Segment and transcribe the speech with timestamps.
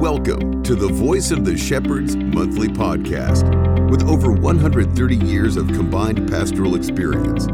[0.00, 3.90] Welcome to the Voice of the Shepherds monthly podcast.
[3.90, 7.46] With over 130 years of combined pastoral experience,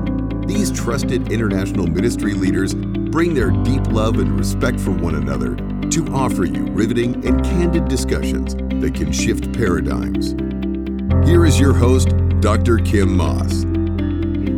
[0.46, 5.56] these trusted international ministry leaders bring their deep love and respect for one another
[5.90, 10.37] to offer you riveting and candid discussions that can shift paradigms.
[11.29, 12.79] Here is your host, Dr.
[12.79, 13.65] Kim Moss.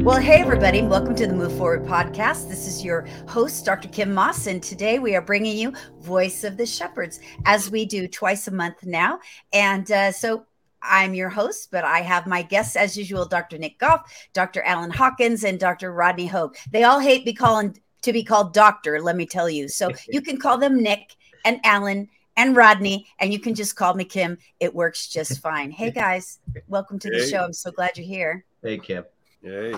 [0.09, 0.81] Well, hey, everybody.
[0.81, 2.49] Welcome to the Move Forward podcast.
[2.49, 3.89] This is your host, Dr.
[3.89, 8.09] Kim Moss, and today we are bringing you Voice of the Shepherds, as we do
[8.09, 9.21] twice a month now.
[9.53, 10.47] And uh, so
[10.81, 13.59] I'm your host, but I have my guests as usual, Dr.
[13.59, 14.63] Nick Goff, Dr.
[14.63, 15.93] Alan Hawkins, and Dr.
[15.93, 16.57] Rodney Hope.
[16.71, 19.69] They all hate be calling to be called doctor, let me tell you.
[19.69, 23.93] So you can call them Nick and Alan and Rodney, and you can just call
[23.93, 24.39] me Kim.
[24.59, 25.71] It works just fine.
[25.71, 27.29] Hey guys, welcome to the Hey.
[27.29, 27.45] show.
[27.45, 28.47] I'm so glad you're here.
[28.63, 29.05] Hey, Kim.
[29.43, 29.75] Yay.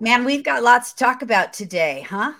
[0.00, 2.32] Man, we've got lots to talk about today, huh?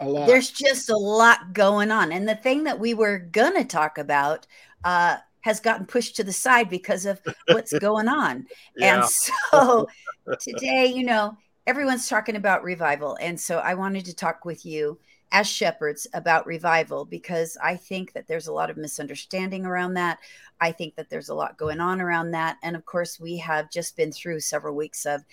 [0.00, 0.26] A lot.
[0.26, 2.12] There's just a lot going on.
[2.12, 4.46] And the thing that we were going to talk about
[4.84, 8.46] uh, has gotten pushed to the side because of what's going on.
[8.76, 8.96] Yeah.
[8.96, 9.88] And so
[10.40, 13.16] today, you know, everyone's talking about revival.
[13.20, 14.98] And so I wanted to talk with you
[15.32, 20.18] as shepherds about revival because I think that there's a lot of misunderstanding around that.
[20.60, 22.56] I think that there's a lot going on around that.
[22.62, 25.24] And of course, we have just been through several weeks of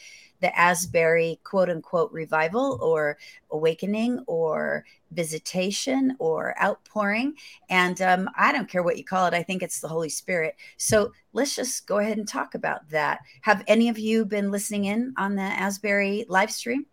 [0.44, 3.17] the Asbury quote unquote revival or
[3.49, 7.36] awakening or visitation or outpouring.
[7.69, 10.55] And um, I don't care what you call it, I think it's the Holy Spirit.
[10.75, 13.21] So let's just go ahead and talk about that.
[13.41, 16.86] Have any of you been listening in on the Asbury live stream?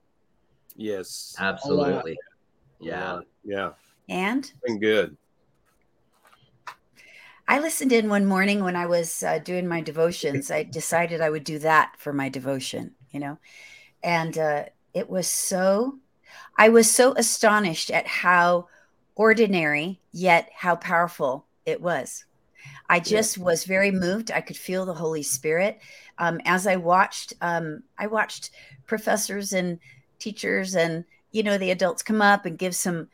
[0.76, 1.34] yes.
[1.38, 2.12] Absolutely.
[2.12, 3.12] A Yeah.
[3.12, 3.24] lot.
[3.42, 3.70] Yeah.
[4.08, 5.16] And Been good.
[7.50, 10.52] I listened in one morning when I was uh, doing my devotions.
[10.52, 13.38] I decided I would do that for my devotion, you know,
[14.04, 15.98] and uh, it was so,
[16.56, 18.68] I was so astonished at how
[19.16, 22.24] ordinary yet how powerful it was.
[22.88, 24.30] I just was very moved.
[24.30, 25.80] I could feel the Holy Spirit
[26.18, 27.32] um, as I watched.
[27.40, 28.52] Um, I watched
[28.86, 29.80] professors and
[30.20, 33.08] teachers and you know the adults come up and give some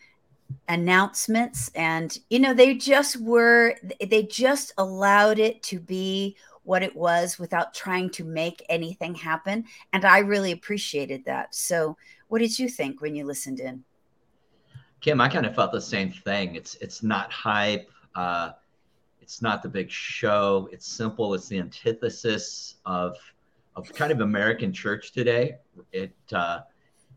[0.68, 3.74] announcements and you know they just were
[4.04, 9.64] they just allowed it to be what it was without trying to make anything happen
[9.92, 11.96] and i really appreciated that so
[12.28, 13.84] what did you think when you listened in
[15.00, 16.54] Kim, I kind of felt the same thing.
[16.54, 17.90] It's it's not hype.
[18.14, 18.50] Uh,
[19.20, 20.68] it's not the big show.
[20.72, 21.34] It's simple.
[21.34, 23.16] It's the antithesis of
[23.76, 25.58] of kind of American church today.
[25.92, 26.60] It uh,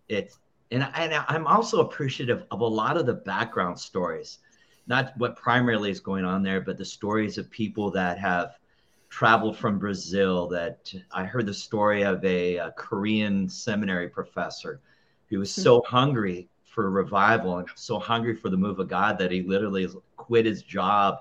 [0.08, 0.36] it
[0.72, 4.40] and and I'm also appreciative of a lot of the background stories,
[4.88, 8.58] not what primarily is going on there, but the stories of people that have
[9.10, 10.48] traveled from Brazil.
[10.48, 14.82] That I heard the story of a, a Korean seminary professor
[15.30, 19.32] who was so hungry for revival and so hungry for the move of God that
[19.32, 19.88] he literally
[20.18, 21.20] quit his job,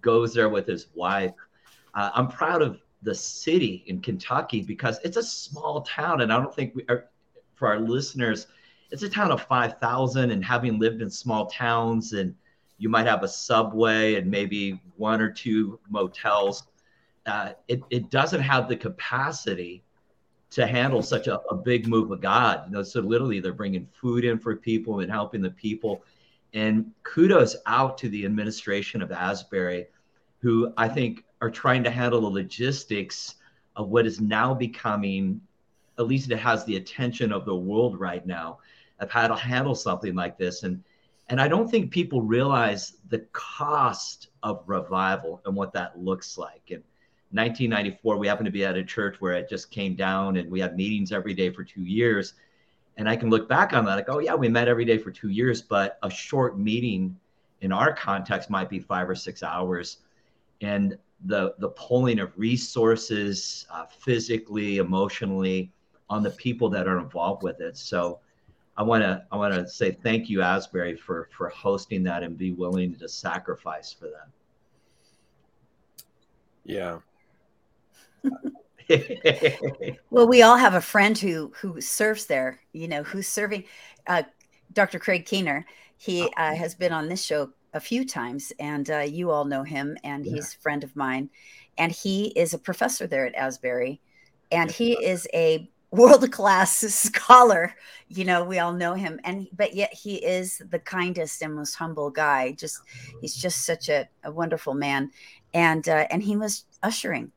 [0.00, 1.34] goes there with his wife.
[1.94, 6.38] Uh, I'm proud of the city in Kentucky because it's a small town, and I
[6.38, 7.06] don't think we are,
[7.54, 8.46] for our listeners,
[8.90, 10.30] it's a town of 5,000.
[10.30, 12.34] And having lived in small towns, and
[12.78, 16.64] you might have a subway and maybe one or two motels,
[17.26, 19.82] uh, it, it doesn't have the capacity
[20.50, 22.64] to handle such a, a big move of God.
[22.66, 26.04] You know, so literally they're bringing food in for people and helping the people.
[26.52, 29.88] And kudos out to the administration of Asbury,
[30.38, 33.34] who I think are trying to handle the logistics
[33.74, 35.40] of what is now becoming,
[35.98, 38.58] at least it has the attention of the world right now,
[39.00, 40.62] of how to handle something like this.
[40.62, 40.82] And
[41.28, 46.70] and I don't think people realize the cost of revival and what that looks like.
[46.70, 46.82] And
[47.30, 50.60] 1994, we happened to be at a church where it just came down and we
[50.60, 52.34] had meetings every day for two years.
[52.96, 55.10] And I can look back on that like, oh, yeah, we met every day for
[55.10, 57.16] two years, but a short meeting
[57.62, 59.98] in our context might be five or six hours.
[60.60, 65.72] And the, the pulling of resources uh, physically, emotionally
[66.10, 67.76] on the people that are involved with it.
[67.76, 68.20] So
[68.76, 72.36] I want to I want to say thank you, Asbury, for for hosting that and
[72.36, 74.28] be willing to sacrifice for that.
[76.64, 76.98] Yeah.
[80.10, 83.64] well we all have a friend who who serves there you know who's serving
[84.06, 84.22] uh,
[84.72, 85.64] dr craig keener
[85.96, 89.62] he uh, has been on this show a few times and uh, you all know
[89.62, 90.34] him and Yeah.
[90.34, 91.30] he's a friend of mine
[91.78, 94.00] and he is a professor there at asbury
[94.50, 97.74] and he is a world class scholar.
[98.08, 101.74] You know we all know him and but yet he is the kindest and most
[101.74, 102.52] humble guy.
[102.52, 102.80] Just
[103.20, 105.10] he's just such a, a wonderful man.
[105.52, 107.32] And uh, and he was ushering.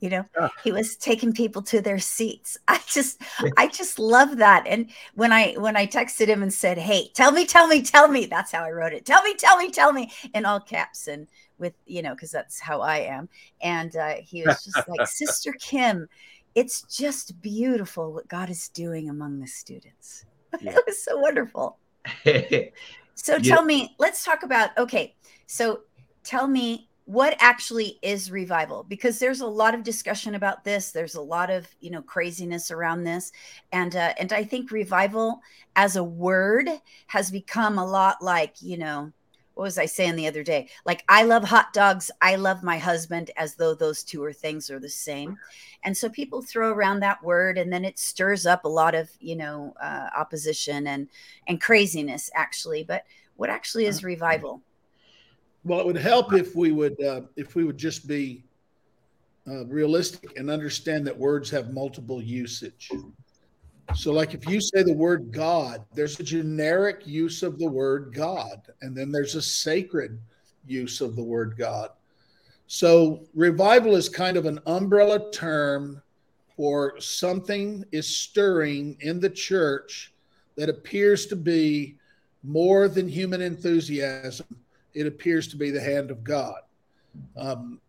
[0.00, 2.58] You know he was taking people to their seats.
[2.68, 3.22] I just
[3.56, 4.64] i just love that.
[4.66, 8.08] And when i when i texted him and said hey tell me tell me tell
[8.08, 9.06] me that's how i wrote it.
[9.06, 11.26] Tell me tell me tell me in all caps and
[11.58, 13.28] with you know because that's how i am.
[13.60, 16.08] And uh, he was just like sister kim
[16.54, 20.24] it's just beautiful what god is doing among the students.
[20.60, 20.76] Yeah.
[20.76, 21.80] it was so wonderful.
[22.24, 22.30] So
[23.36, 23.38] yeah.
[23.42, 25.16] tell me let's talk about okay
[25.48, 25.80] so
[26.22, 28.82] tell me what actually is revival?
[28.82, 30.90] Because there's a lot of discussion about this.
[30.90, 33.32] There's a lot of you know craziness around this.
[33.72, 35.40] And uh, and i think revival
[35.76, 36.68] as a word
[37.08, 39.12] has become a lot like you know
[39.54, 40.68] what was i saying the other day?
[40.84, 42.10] Like i love hot dogs.
[42.20, 45.38] I love my husband as though those two are things are the same.
[45.82, 49.10] And so people throw around that word and then it stirs up a lot of
[49.20, 51.08] you know uh, opposition and
[51.46, 52.84] and craziness actually.
[52.84, 53.04] But
[53.36, 54.60] what actually is revival?
[55.64, 58.44] Well, it would help if we would uh, if we would just be
[59.48, 62.90] uh, realistic and understand that words have multiple usage.
[63.94, 68.12] So, like if you say the word God, there's a generic use of the word
[68.14, 70.18] God, and then there's a sacred
[70.66, 71.90] use of the word God.
[72.66, 76.02] So, revival is kind of an umbrella term
[76.56, 80.12] for something is stirring in the church
[80.56, 81.96] that appears to be
[82.42, 84.46] more than human enthusiasm
[84.94, 86.60] it appears to be the hand of God.
[87.36, 87.80] Um,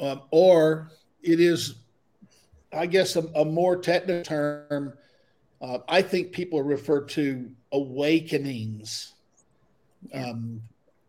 [0.00, 0.92] um, or
[1.22, 1.74] it is,
[2.72, 4.94] I guess, a, a more technical term.
[5.60, 9.14] Uh, I think people refer to awakenings.
[10.14, 10.62] Um,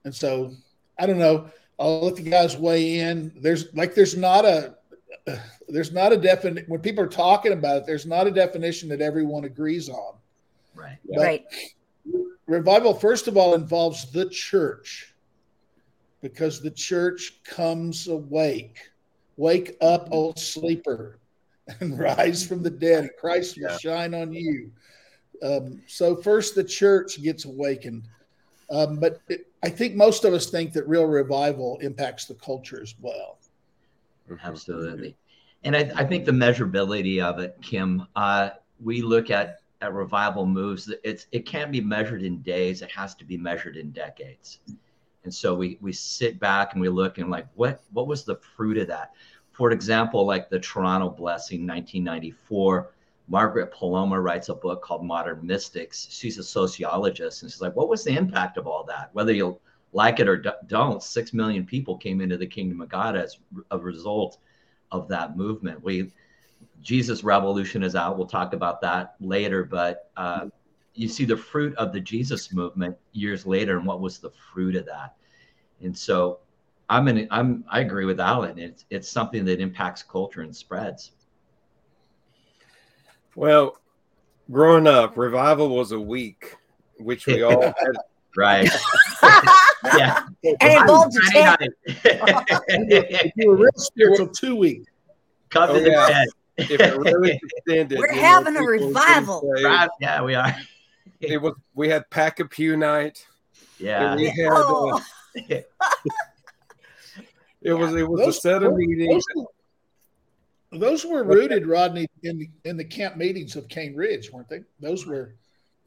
[0.06, 0.54] and so
[0.98, 1.50] I don't know.
[1.80, 3.32] I'll let the guys weigh in.
[3.36, 4.76] There's like, there's not a,
[5.28, 7.86] uh, there's not a definition when people are talking about it.
[7.86, 10.16] There's not a definition that everyone agrees on.
[10.76, 10.98] Right.
[11.08, 11.46] But right
[12.50, 15.14] revival, first of all, involves the church
[16.22, 18.80] because the church comes awake.
[19.38, 21.19] Wake up, old sleeper,
[21.80, 23.78] and rise from the dead, and Christ will yeah.
[23.78, 24.72] shine on you.
[25.42, 28.04] Um, so, first, the church gets awakened.
[28.72, 32.82] Um, but it, I think most of us think that real revival impacts the culture
[32.82, 33.40] as well.
[34.44, 35.16] Absolutely.
[35.64, 38.52] And I, I think the measurability of it, Kim, uh,
[38.82, 42.82] we look at a revival moves, it's it can't be measured in days.
[42.82, 44.60] It has to be measured in decades.
[45.24, 48.36] And so we we sit back and we look and like what what was the
[48.56, 49.12] fruit of that?
[49.60, 52.94] For example, like the Toronto Blessing, 1994.
[53.28, 56.08] Margaret Poloma writes a book called Modern Mystics.
[56.10, 59.10] She's a sociologist, and she's like, "What was the impact of all that?
[59.12, 59.60] Whether you
[59.92, 63.38] like it or don't, six million people came into the kingdom of God as
[63.70, 64.38] a result
[64.94, 65.84] of that movement.
[65.84, 66.14] We
[66.82, 68.18] Jesus Revolution is out.
[68.18, 69.66] We'll talk about that later.
[69.66, 70.46] But uh,
[70.94, 74.78] you see the fruit of the Jesus movement years later, and what was the fruit
[74.78, 75.16] of that?
[75.82, 76.40] And so,
[76.90, 77.28] I'm in.
[77.32, 77.64] I'm.
[77.70, 78.58] I agree with Alan.
[78.58, 81.12] It's it's something that impacts culture and spreads.
[83.36, 83.78] Well,
[84.52, 86.56] growing up, revival was a week,
[86.98, 87.76] which we all had.
[88.36, 88.70] right.
[89.98, 90.24] yeah.
[90.62, 91.72] And bold to
[93.36, 94.92] You were real spiritual two weeks.
[95.50, 96.24] Come oh, yeah
[96.60, 99.54] if it really extended, we're having know, a revival.
[100.00, 100.56] yeah, we are.
[101.22, 101.54] it was.
[101.74, 103.26] We had pack a pew night.
[103.78, 104.50] Yeah, we had.
[104.52, 105.02] Oh.
[105.50, 105.62] Uh,
[107.62, 107.74] it yeah.
[107.74, 107.96] was.
[107.96, 109.24] It was those, a set of meetings.
[109.36, 109.46] Those,
[110.72, 114.62] those were rooted, Rodney, in the in the camp meetings of Cane Ridge, weren't they?
[114.80, 115.36] Those were.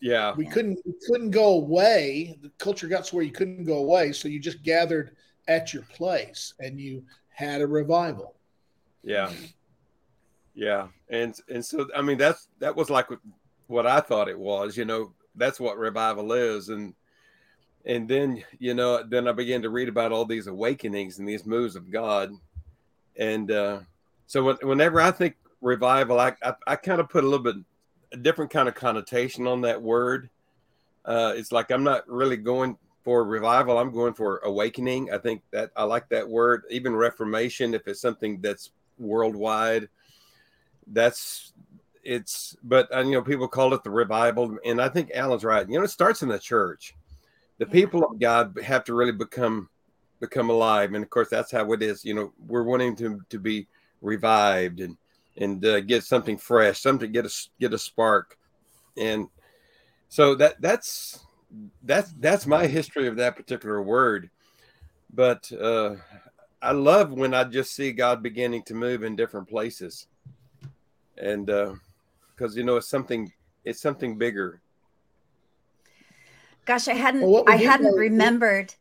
[0.00, 2.36] Yeah, we couldn't we couldn't go away.
[2.42, 5.16] The culture got to where you couldn't go away, so you just gathered
[5.46, 8.34] at your place and you had a revival.
[9.04, 9.30] Yeah,
[10.54, 13.06] yeah, and and so I mean that's that was like
[13.68, 14.76] what I thought it was.
[14.76, 16.94] You know, that's what revival is, and
[17.84, 21.46] and then you know then I began to read about all these awakenings and these
[21.46, 22.32] moves of God,
[23.16, 23.80] and uh,
[24.26, 27.56] so when, whenever I think revival, I, I, I kind of put a little bit
[28.12, 30.28] a different kind of connotation on that word.
[31.04, 33.78] Uh, it's like I'm not really going for revival.
[33.78, 35.12] I'm going for awakening.
[35.12, 36.62] I think that I like that word.
[36.70, 39.88] Even reformation, if it's something that's worldwide
[40.88, 41.52] that's
[42.02, 45.78] it's but you know people call it the revival and i think alan's right you
[45.78, 46.94] know it starts in the church
[47.62, 49.68] the people of god have to really become
[50.18, 50.94] become alive.
[50.94, 52.04] And of course that's how it is.
[52.04, 53.68] You know we're wanting to to be
[54.00, 54.96] revived and
[55.36, 58.36] and uh, get something fresh something get a get a spark.
[58.96, 59.28] And
[60.08, 61.20] so that that's
[61.84, 64.28] that's that's my history of that particular word.
[65.14, 65.96] But uh
[66.60, 70.08] i love when i just see god beginning to move in different places.
[71.16, 71.74] And uh
[72.34, 73.32] because uh, you know it's something
[73.64, 74.60] it's something bigger.
[76.64, 78.74] Gosh, I hadn't well, I hadn't remembered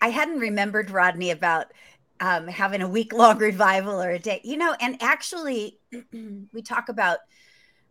[0.00, 1.72] I hadn't remembered Rodney about
[2.20, 5.78] um, having a week long revival or a day, you know, and actually
[6.52, 7.18] we talk about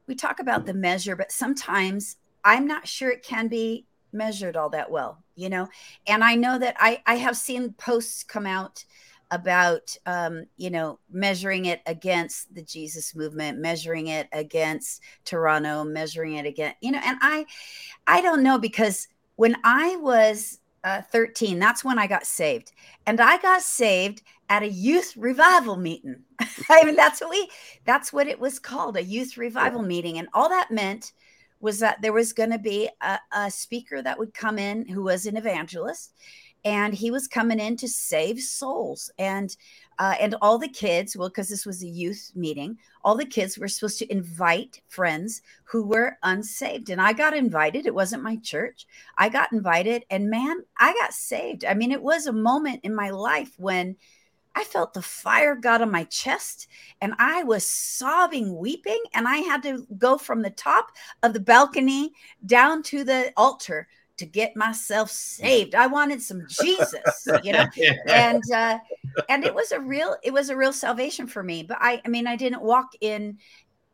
[0.08, 4.70] we talk about the measure, but sometimes I'm not sure it can be measured all
[4.70, 5.68] that well, you know.
[6.08, 8.86] And I know that I I have seen posts come out
[9.32, 16.36] about um, you know measuring it against the Jesus movement, measuring it against Toronto, measuring
[16.36, 17.46] it again, you know, and I
[18.06, 22.72] I don't know because when I was uh, 13, that's when I got saved,
[23.06, 26.24] and I got saved at a youth revival meeting.
[26.70, 27.50] I mean, that's what we
[27.86, 29.88] that's what it was called, a youth revival yeah.
[29.88, 31.12] meeting, and all that meant
[31.60, 35.04] was that there was going to be a, a speaker that would come in who
[35.04, 36.14] was an evangelist
[36.68, 39.10] and he was coming in to save souls.
[39.18, 39.56] And
[40.00, 43.58] uh, and all the kids well because this was a youth meeting all the kids
[43.58, 46.92] were supposed to invite friends who were unsaved.
[46.92, 47.88] And i got invited.
[47.88, 48.86] It wasn't my church.
[49.18, 51.64] I got invited and man i got saved.
[51.64, 53.96] I mean it was a moment in my life when
[54.54, 56.68] I felt the fire got on my chest
[57.00, 59.02] and I was sobbing, weeping.
[59.14, 62.12] And I had to go from the top of the balcony
[62.44, 65.76] down to the altar to get myself saved.
[65.76, 67.66] I wanted some Jesus, you know,
[68.08, 68.80] and uh,
[69.30, 71.64] and it was a real it was a real salvation for me.
[71.64, 73.38] But I I mean I didn't walk in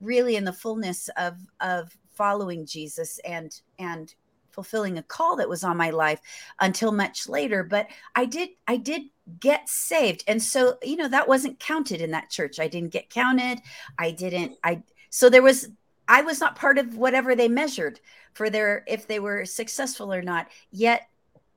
[0.01, 4.13] really in the fullness of of following Jesus and and
[4.51, 6.19] fulfilling a call that was on my life
[6.61, 9.01] until much later but i did i did
[9.39, 10.23] get saved.
[10.27, 12.59] And so you know that wasn't counted in that church.
[12.59, 13.59] I didn't get counted.
[13.97, 15.69] I didn't i so there was
[16.07, 17.99] I was not part of whatever they measured
[18.33, 20.47] for their if they were successful or not.
[20.71, 21.07] Yet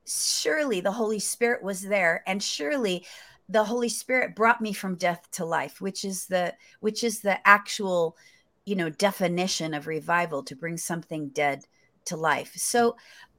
[0.05, 3.05] surely the Holy Spirit was there and surely
[3.49, 7.45] the Holy Spirit brought me from death to life, which is the which is the
[7.47, 8.17] actual,
[8.65, 11.65] you know, definition of revival to bring something dead
[12.05, 12.53] to life.
[12.55, 12.95] So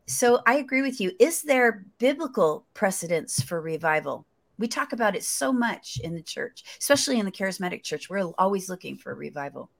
[0.06, 1.12] so I agree with you.
[1.20, 4.26] Is there biblical precedence for revival?
[4.58, 8.10] We talk about it so much in the church, especially in the charismatic church.
[8.10, 9.70] We're always looking for revival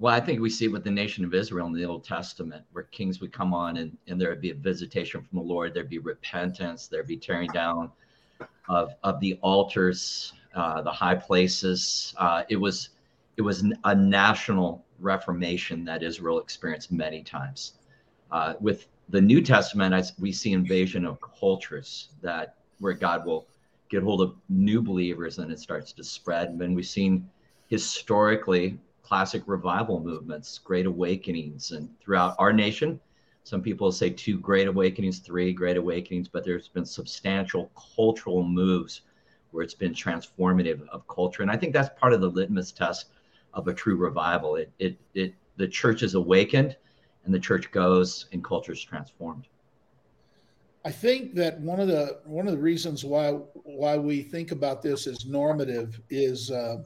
[0.00, 2.84] well, I think we see with the nation of Israel in the Old Testament, where
[2.84, 5.90] kings would come on and, and there would be a visitation from the Lord, there'd
[5.90, 7.92] be repentance, there'd be tearing down
[8.70, 12.14] of, of the altars, uh, the high places.
[12.16, 12.90] Uh, it was
[13.36, 17.74] it was a national reformation that Israel experienced many times.
[18.30, 23.46] Uh, with the New Testament, as we see invasion of cultures that where God will
[23.90, 26.48] get hold of new believers and it starts to spread.
[26.48, 27.28] And then we've seen
[27.68, 28.78] historically
[29.10, 33.00] classic revival movements, great awakenings, and throughout our nation.
[33.42, 39.00] Some people say two great awakenings, three great awakenings, but there's been substantial cultural moves
[39.50, 41.42] where it's been transformative of culture.
[41.42, 43.06] And I think that's part of the litmus test
[43.52, 44.54] of a true revival.
[44.54, 46.76] It, it, it, the church is awakened
[47.24, 49.48] and the church goes and culture is transformed.
[50.84, 53.32] I think that one of the one of the reasons why
[53.64, 56.84] why we think about this as normative is uh,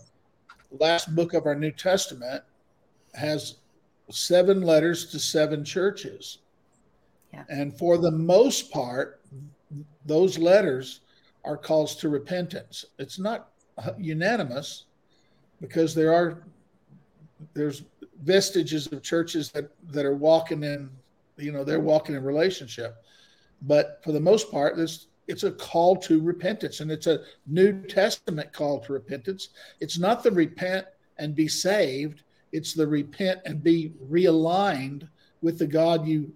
[0.80, 2.42] last book of our New Testament
[3.14, 3.56] has
[4.10, 6.38] seven letters to seven churches.
[7.32, 7.44] Yeah.
[7.48, 9.20] And for the most part,
[10.04, 11.00] those letters
[11.44, 12.84] are calls to repentance.
[12.98, 13.50] It's not
[13.98, 14.84] unanimous
[15.60, 16.44] because there are
[17.52, 17.82] there's
[18.22, 20.88] vestiges of churches that that are walking in
[21.36, 23.02] you know they're walking in relationship
[23.62, 27.82] but for the most part there's it's a call to repentance and it's a new
[27.86, 29.50] testament call to repentance.
[29.80, 30.86] It's not the repent
[31.18, 35.08] and be saved it's the repent and be realigned
[35.42, 36.32] with the god you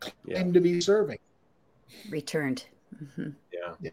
[0.00, 0.42] claim yeah.
[0.42, 1.18] to be serving.
[2.08, 2.64] Returned.
[2.96, 3.30] Mm-hmm.
[3.52, 3.74] yeah.
[3.80, 3.90] Yeah.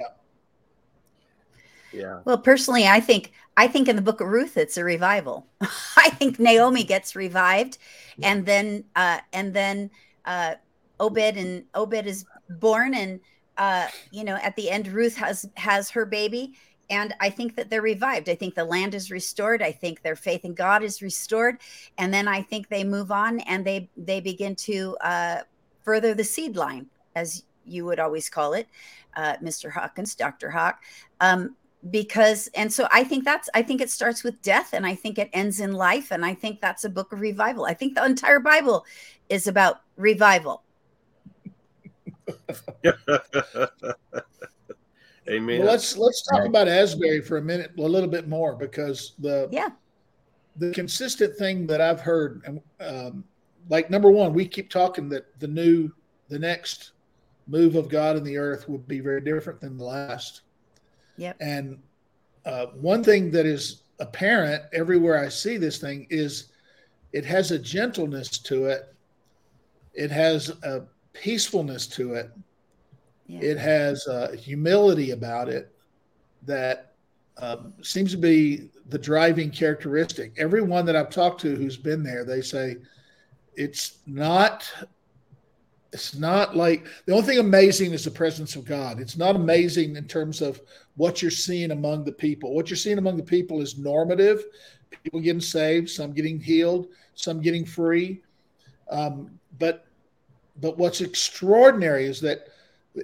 [1.91, 2.19] Yeah.
[2.25, 5.47] Well personally i think i think in the book of ruth it's a revival.
[5.97, 7.77] I think naomi gets revived
[8.23, 9.91] and then uh and then
[10.23, 10.55] uh
[10.99, 13.19] obed and obed is born and
[13.57, 16.53] uh, you know, at the end, Ruth has has her baby,
[16.89, 18.29] and I think that they're revived.
[18.29, 19.62] I think the land is restored.
[19.62, 21.57] I think their faith in God is restored,
[21.97, 25.39] and then I think they move on and they they begin to uh,
[25.83, 28.67] further the seed line, as you would always call it,
[29.15, 29.71] uh, Mr.
[29.71, 30.50] Hawkins, Dr.
[30.50, 30.81] Hawk.
[31.19, 31.55] Um,
[31.91, 35.19] because and so i think that's i think it starts with death and i think
[35.19, 38.03] it ends in life and i think that's a book of revival i think the
[38.03, 38.83] entire bible
[39.29, 40.63] is about revival
[45.27, 45.60] Amen.
[45.60, 49.50] Well, let's let's talk about Asbury for a minute, a little bit more, because the
[49.51, 49.70] yeah
[50.58, 53.24] the consistent thing that I've heard, and um,
[53.70, 55.91] like number one, we keep talking that the new,
[56.29, 56.91] the next
[57.48, 60.41] move of God in the earth would be very different than the last.
[61.17, 61.38] Yep.
[61.39, 61.79] And
[62.46, 66.51] uh, one thing that is apparent everywhere I see this thing is
[67.12, 68.94] it has a gentleness to it.
[69.94, 70.84] It has a
[71.15, 72.29] peacefulness to it.
[73.27, 73.39] Yeah.
[73.41, 75.74] It has uh, humility about it
[76.43, 76.93] that
[77.38, 80.34] um, seems to be the driving characteristic.
[80.38, 82.77] Everyone that I've talked to who's been there, they say
[83.55, 84.72] it's not
[85.91, 89.00] it's not like the only thing amazing is the presence of God.
[89.00, 90.60] It's not amazing in terms of
[90.98, 92.53] what you're seeing among the people.
[92.53, 94.43] What you're seeing among the people is normative.
[95.03, 98.22] People getting saved, some getting healed, some getting free.
[98.89, 99.84] Um, but
[100.59, 102.47] but what's extraordinary is that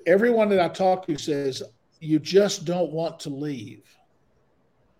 [0.06, 1.64] everyone that I talk to says
[2.00, 3.84] you just don't want to leave.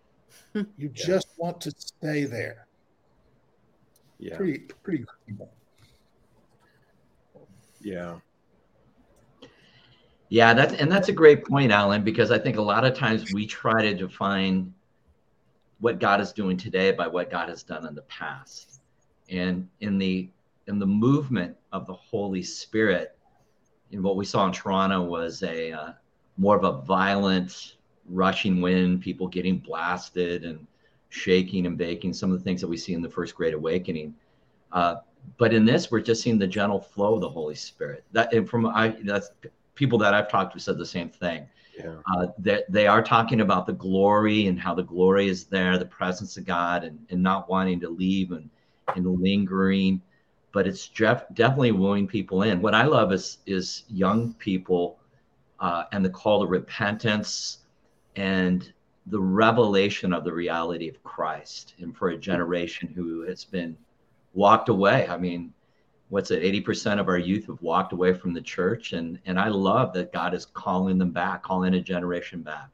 [0.54, 0.88] you yeah.
[0.92, 2.66] just want to stay there.
[4.18, 4.36] Yeah.
[4.36, 5.52] Pretty pretty incredible.
[7.80, 8.18] Yeah.
[10.28, 13.32] Yeah, that's and that's a great point, Alan, because I think a lot of times
[13.34, 14.72] we try to define
[15.80, 18.80] what God is doing today by what God has done in the past.
[19.28, 20.28] And in the
[20.66, 23.16] in the movement of the Holy Spirit,
[23.90, 25.92] in what we saw in Toronto was a uh,
[26.36, 27.76] more of a violent
[28.08, 30.66] rushing wind, people getting blasted and
[31.10, 34.14] shaking and baking, some of the things that we see in the first Great Awakening.
[34.72, 34.96] Uh,
[35.36, 38.04] but in this, we're just seeing the gentle flow of the Holy Spirit.
[38.12, 39.30] That and from I that's
[39.74, 41.46] people that I've talked to said the same thing.
[41.78, 41.96] Yeah.
[42.14, 45.86] Uh, that they are talking about the glory and how the glory is there, the
[45.86, 48.48] presence of God, and, and not wanting to leave and
[48.96, 50.00] and lingering.
[50.52, 52.60] But it's Jeff definitely wooing people in.
[52.60, 54.98] What I love is is young people
[55.60, 57.58] uh, and the call to repentance
[58.16, 58.72] and
[59.06, 63.76] the revelation of the reality of Christ, and for a generation who has been
[64.34, 65.08] walked away.
[65.08, 65.52] I mean,
[66.12, 66.42] what's it?
[66.42, 68.92] 80% of our youth have walked away from the church.
[68.92, 72.68] And, and I love that God is calling them back, calling a generation back.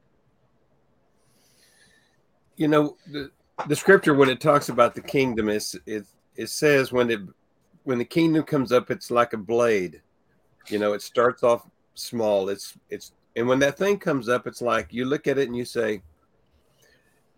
[2.57, 3.31] You know, the,
[3.67, 6.05] the scripture, when it talks about the kingdom, is it,
[6.35, 7.21] it says when it,
[7.83, 10.01] when the kingdom comes up, it's like a blade,
[10.67, 12.49] you know, it starts off small.
[12.49, 15.55] It's, it's, and when that thing comes up, it's like you look at it and
[15.55, 16.01] you say,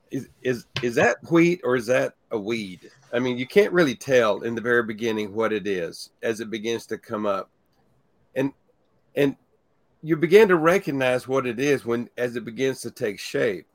[0.10, 2.92] is, is, is that wheat or is that a weed?
[3.14, 6.50] I mean, you can't really tell in the very beginning what it is as it
[6.50, 7.50] begins to come up.
[8.36, 8.54] And
[9.16, 9.36] and
[10.02, 13.68] you begin to recognize what it is when as it begins to take shape.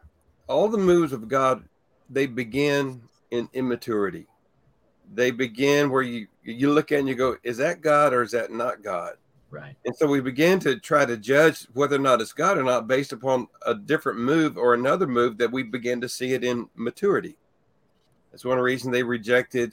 [0.48, 1.64] All the moves of God,
[2.08, 4.26] they begin in immaturity.
[5.14, 8.32] They begin where you you look at and you go, is that God or is
[8.32, 9.14] that not God?
[9.50, 9.76] Right.
[9.84, 12.88] And so we begin to try to judge whether or not it's God or not
[12.88, 16.68] based upon a different move or another move that we begin to see it in
[16.74, 17.36] maturity.
[18.30, 19.72] That's one reason they rejected,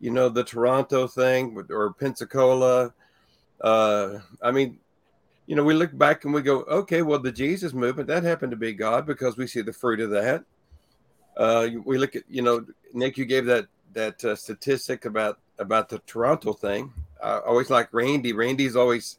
[0.00, 2.92] you know, the Toronto thing or Pensacola.
[3.60, 4.78] Uh, I mean,
[5.46, 8.50] you know, we look back and we go, okay, well, the Jesus movement that happened
[8.50, 10.44] to be God because we see the fruit of that.
[11.36, 15.88] Uh, we look at, you know, Nick, you gave that that uh, statistic about about
[15.88, 16.92] the Toronto thing.
[17.22, 18.32] I always like Randy.
[18.32, 19.18] Randy's always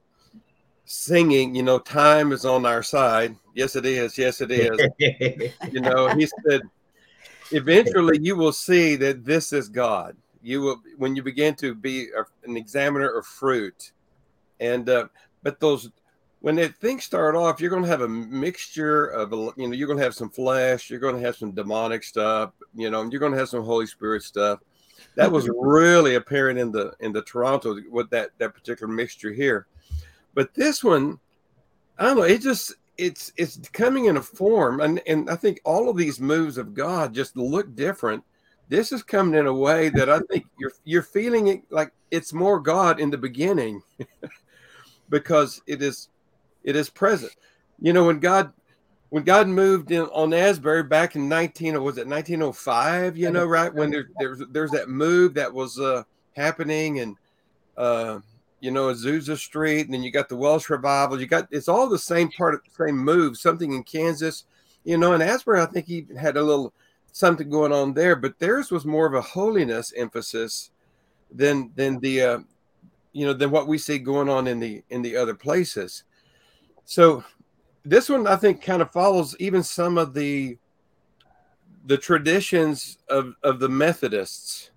[0.86, 3.36] singing, you know, time is on our side.
[3.56, 4.18] Yes, it is.
[4.18, 4.80] Yes, it is.
[5.72, 6.62] you know, he said
[7.52, 10.16] eventually you will see that this is God.
[10.42, 12.08] You will when you begin to be
[12.46, 13.94] an examiner of fruit,
[14.60, 15.08] and uh,
[15.42, 15.90] but those
[16.44, 19.88] when the things start off, you're going to have a mixture of you know you're
[19.88, 23.22] going to have some flesh, you're going to have some demonic stuff, you know, you're
[23.22, 24.60] going to have some Holy Spirit stuff.
[25.16, 25.66] That was mm-hmm.
[25.66, 29.68] really apparent in the in the Toronto with that that particular mixture here,
[30.34, 31.18] but this one,
[31.98, 32.24] I don't know.
[32.24, 36.20] It just it's it's coming in a form and and i think all of these
[36.20, 38.24] moves of god just look different
[38.70, 42.34] this is coming in a way that i think you're you're feeling it like it's
[42.34, 43.82] more god in the beginning
[45.10, 46.10] because it is
[46.64, 47.34] it is present
[47.80, 48.52] you know when god
[49.10, 53.74] when god moved in on asbury back in 19 was it 1905 you know right
[53.74, 56.04] when there, there's there's that move that was uh
[56.36, 57.16] happening and
[57.78, 58.20] uh
[58.64, 61.20] you know, Azusa Street, and then you got the Welsh revival.
[61.20, 63.38] You got it's all the same part of the same move.
[63.38, 64.46] Something in Kansas,
[64.86, 66.74] you know, and Asbury, I think he had a little
[67.12, 70.72] something going on there, but theirs was more of a holiness emphasis
[71.30, 72.40] than than the uh,
[73.12, 76.06] you know than what we see going on in the in the other places.
[76.86, 77.24] So
[77.86, 80.58] this one I think kind of follows even some of the
[81.86, 84.72] the traditions of of the Methodists,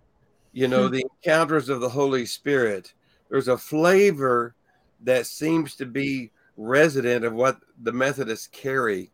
[0.52, 0.94] you know, hmm.
[0.94, 2.92] the encounters of the Holy Spirit
[3.28, 4.54] there's a flavor
[5.02, 9.10] that seems to be resident of what the Methodists carry,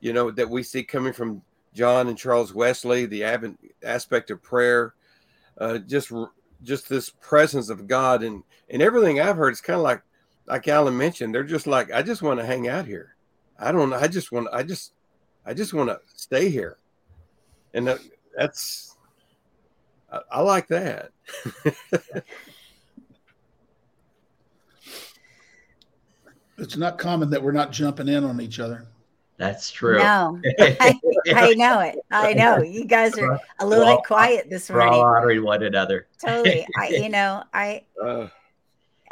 [0.00, 4.42] you know, that we see coming from John and Charles Wesley, the Advent aspect of
[4.42, 4.94] prayer,
[5.58, 6.12] uh, just
[6.62, 9.50] just this presence of God and and everything I've heard.
[9.50, 10.02] It's kind of like
[10.46, 11.34] like Alan mentioned.
[11.34, 13.14] They're just like I just want to hang out here.
[13.58, 13.96] I don't know.
[13.96, 14.48] I just want.
[14.52, 14.92] I just
[15.46, 16.78] I just want to stay here,
[17.72, 17.98] and that,
[18.36, 18.96] that's
[20.12, 21.10] I, I like that.
[26.58, 28.86] it's not common that we're not jumping in on each other.
[29.36, 29.98] That's true.
[29.98, 31.00] No, I,
[31.34, 31.98] I, know it.
[32.10, 34.90] I know you guys are a little well, bit quiet this morning.
[34.90, 36.06] We're all honoring one another.
[36.24, 36.64] Totally.
[36.78, 38.28] I, you know, I, uh,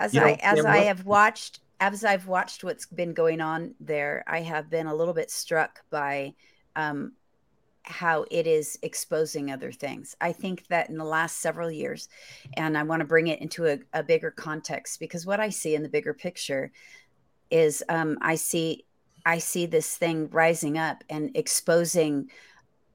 [0.02, 4.40] as I, as I have watched, as I've watched what's been going on there, I
[4.40, 6.34] have been a little bit struck by
[6.76, 7.12] um,
[7.84, 10.16] how it is exposing other things.
[10.20, 12.08] I think that in the last several years,
[12.56, 15.74] and I want to bring it into a, a bigger context because what I see
[15.74, 16.72] in the bigger picture
[17.50, 18.84] is um, I see
[19.24, 22.30] I see this thing rising up and exposing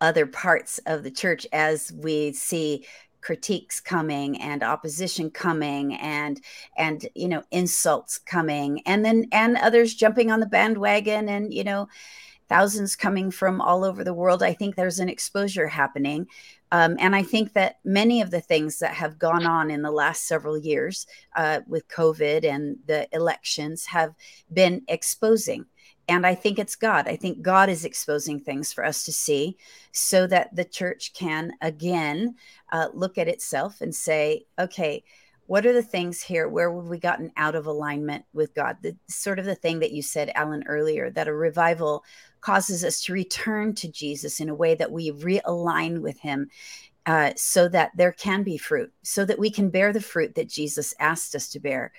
[0.01, 2.85] other parts of the church as we see
[3.27, 6.39] critiques coming and opposition coming and
[6.77, 11.61] and you know insults coming and then and others jumping on the bandwagon and you
[11.61, 11.89] know
[12.47, 14.41] thousands coming from all over the world.
[14.41, 16.27] I think there's an exposure happening.
[16.71, 19.91] Um, and i think that many of the things that have gone on in the
[20.03, 24.13] last several years uh, with covid and the elections have
[24.51, 25.65] been exposing
[26.07, 27.07] and I think it's God.
[27.07, 29.57] I think God is exposing things for us to see
[29.91, 32.35] so that the church can again
[32.71, 35.03] uh, look at itself and say, okay,
[35.47, 36.47] what are the things here?
[36.47, 38.77] Where have we gotten out of alignment with God?
[38.81, 42.03] The sort of the thing that you said, Alan, earlier, that a revival
[42.41, 46.49] causes us to return to Jesus in a way that we realign with Him.
[47.05, 50.49] Uh, so that there can be fruit, so that we can bear the fruit that
[50.49, 51.93] Jesus asked us to bear.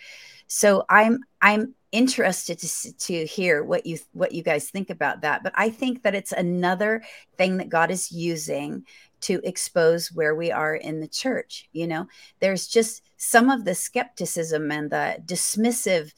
[0.48, 5.42] So I'm I'm interested to to hear what you what you guys think about that.
[5.42, 7.02] But I think that it's another
[7.36, 8.84] thing that God is using
[9.20, 11.68] to expose where we are in the church.
[11.72, 12.06] You know,
[12.40, 16.12] there's just some of the skepticism and the dismissive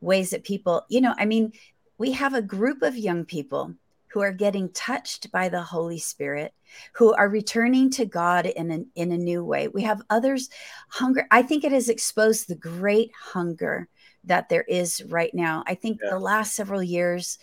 [0.00, 1.52] ways that people, you know, I mean,
[1.98, 3.74] we have a group of young people
[4.16, 6.54] who are getting touched by the Holy Spirit,
[6.94, 9.68] who are returning to God in a, in a new way.
[9.68, 10.48] We have others
[10.88, 11.26] hunger.
[11.30, 13.90] I think it has exposed the great hunger
[14.24, 15.64] that there is right now.
[15.66, 16.12] I think yeah.
[16.12, 17.38] the last several years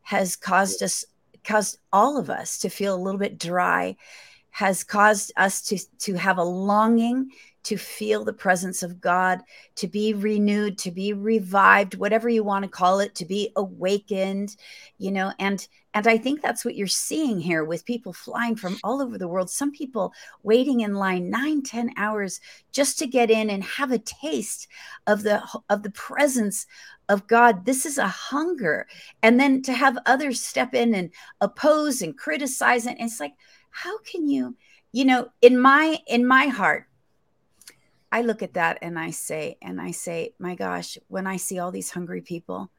[0.00, 1.04] has caused us,
[1.44, 3.94] caused all of us to feel a little bit dry,
[4.48, 7.32] has caused us to to have a longing
[7.64, 9.40] to feel the presence of God,
[9.76, 14.56] to be renewed, to be revived, whatever you want to call it, to be awakened,
[14.98, 18.76] you know, and and I think that's what you're seeing here with people flying from
[18.82, 19.48] all over the world.
[19.48, 22.40] Some people waiting in line nine, ten hours
[22.72, 24.66] just to get in and have a taste
[25.06, 26.66] of the of the presence
[27.08, 27.64] of God.
[27.64, 28.86] This is a hunger.
[29.22, 32.96] And then to have others step in and oppose and criticize it.
[32.98, 33.34] And it's like,
[33.70, 34.56] how can you,
[34.92, 36.86] you know, in my in my heart,
[38.14, 41.58] I look at that and I say, and I say, my gosh, when I see
[41.58, 42.70] all these hungry people,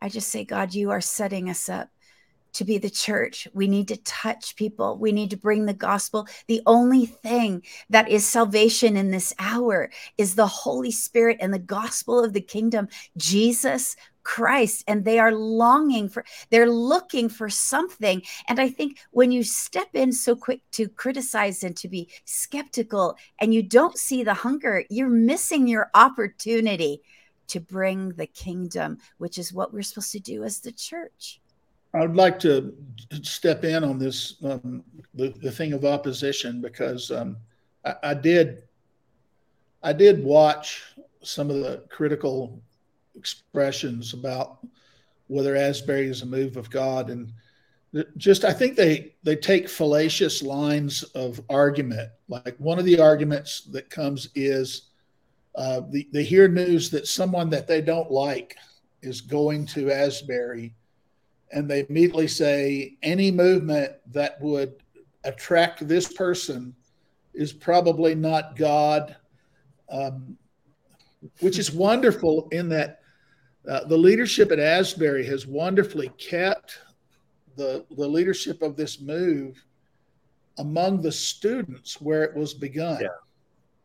[0.00, 1.88] I just say, God, you are setting us up
[2.54, 3.46] to be the church.
[3.54, 4.98] We need to touch people.
[4.98, 6.26] We need to bring the gospel.
[6.48, 11.60] The only thing that is salvation in this hour is the Holy Spirit and the
[11.60, 14.84] gospel of the kingdom, Jesus Christ.
[14.86, 18.22] And they are longing for, they're looking for something.
[18.48, 23.16] And I think when you step in so quick to criticize and to be skeptical
[23.40, 27.02] and you don't see the hunger, you're missing your opportunity
[27.48, 31.40] to bring the kingdom, which is what we're supposed to do as the church.
[31.94, 32.74] I'd like to
[33.22, 34.82] step in on this, um,
[35.14, 37.36] the, the thing of opposition, because um,
[37.84, 38.62] I, I, did,
[39.82, 40.82] I did watch
[41.22, 42.62] some of the critical
[43.16, 44.58] expressions about
[45.28, 47.32] whether Asbury is a move of God, and
[48.16, 52.10] just I think they they take fallacious lines of argument.
[52.28, 54.90] Like one of the arguments that comes is
[55.54, 58.56] uh, the, they hear news that someone that they don't like
[59.02, 60.74] is going to Asbury
[61.52, 64.74] and they immediately say any movement that would
[65.24, 66.74] attract this person
[67.34, 69.16] is probably not God,
[69.90, 70.36] um,
[71.40, 73.01] which is wonderful in that
[73.68, 76.78] uh, the leadership at Asbury has wonderfully kept
[77.56, 79.62] the, the leadership of this move
[80.58, 83.00] among the students where it was begun.
[83.00, 83.08] Yeah.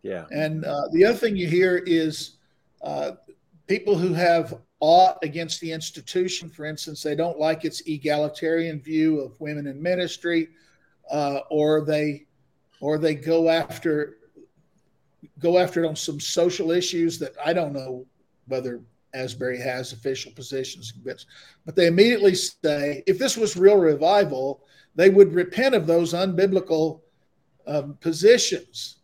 [0.03, 0.25] Yeah.
[0.31, 2.37] And uh, the other thing you hear is
[2.81, 3.11] uh,
[3.67, 6.49] people who have aught against the institution.
[6.49, 10.49] For instance, they don't like its egalitarian view of women in ministry,
[11.11, 12.25] uh, or they
[12.79, 14.17] or they go after
[15.39, 18.05] go after it on some social issues that I don't know
[18.47, 18.81] whether
[19.17, 20.93] Asbury has official positions,
[21.65, 24.63] but they immediately say if this was real revival,
[24.95, 27.01] they would repent of those unbiblical
[27.65, 28.97] um, positions.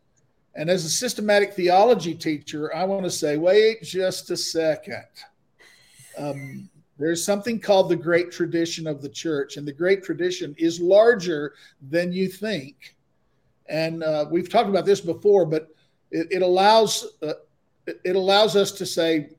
[0.55, 5.05] And as a systematic theology teacher, I want to say, wait just a second
[6.17, 10.79] um, there's something called the great tradition of the church, and the great tradition is
[10.79, 11.55] larger
[11.89, 12.95] than you think.
[13.67, 15.69] And uh, we've talked about this before, but
[16.11, 17.33] it, it allows uh,
[17.85, 19.31] it allows us to say,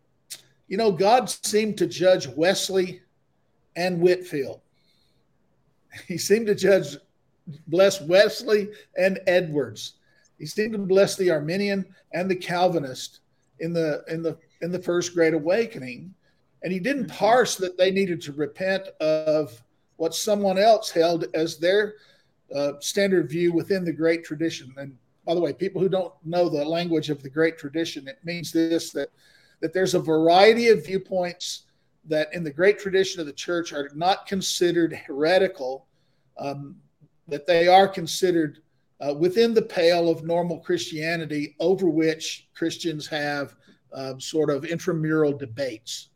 [0.68, 3.02] you know, God seemed to judge Wesley
[3.76, 4.60] and Whitefield.
[6.08, 6.96] he seemed to judge
[7.68, 9.94] bless Wesley and Edwards.
[10.38, 13.20] He seemed to bless the Arminian and the Calvinist
[13.60, 16.14] in the in the in the first great awakening.
[16.62, 17.16] And he didn't mm-hmm.
[17.16, 19.62] parse that they needed to repent of
[19.96, 21.94] what someone else held as their
[22.54, 24.74] uh, standard view within the great tradition.
[24.76, 24.96] And
[25.26, 28.50] by the way, people who don't know the language of the great tradition, it means
[28.50, 29.10] this that
[29.64, 31.62] that there's a variety of viewpoints
[32.04, 35.86] that in the great tradition of the church are not considered heretical,
[36.36, 36.76] um,
[37.28, 38.58] that they are considered
[39.00, 43.56] uh, within the pale of normal Christianity over which Christians have
[43.94, 46.10] uh, sort of intramural debates.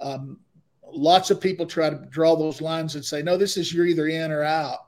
[0.00, 0.38] Um,
[0.84, 4.06] lots of people try to draw those lines and say, no, this is you're either
[4.06, 4.86] in or out.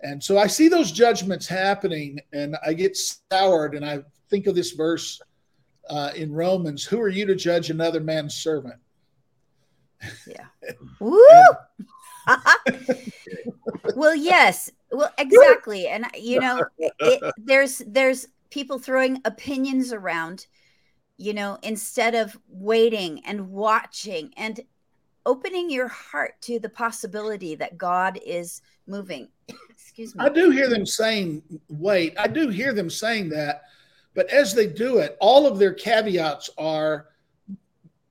[0.00, 4.56] And so I see those judgments happening and I get soured and I think of
[4.56, 5.20] this verse
[5.88, 8.76] uh, in Romans Who are you to judge another man's servant?
[10.26, 10.46] Yeah.
[11.00, 11.18] Woo!
[13.94, 14.70] well, yes.
[14.90, 15.88] Well, exactly.
[15.88, 20.46] And you know, it, there's there's people throwing opinions around,
[21.16, 24.60] you know, instead of waiting and watching and
[25.24, 29.28] opening your heart to the possibility that God is moving.
[29.68, 30.24] Excuse me.
[30.24, 33.62] I do hear them saying, wait, I do hear them saying that,
[34.16, 37.08] but as they do it, all of their caveats are,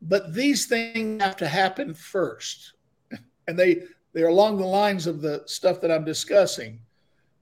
[0.04, 2.74] but these things have to happen first.
[3.48, 6.80] And they they're along the lines of the stuff that I'm discussing.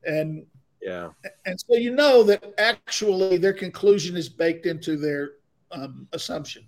[0.05, 0.45] And
[0.81, 1.11] yeah.
[1.45, 5.35] And so you know that actually their conclusion is baked into their
[5.71, 6.67] um, assumption.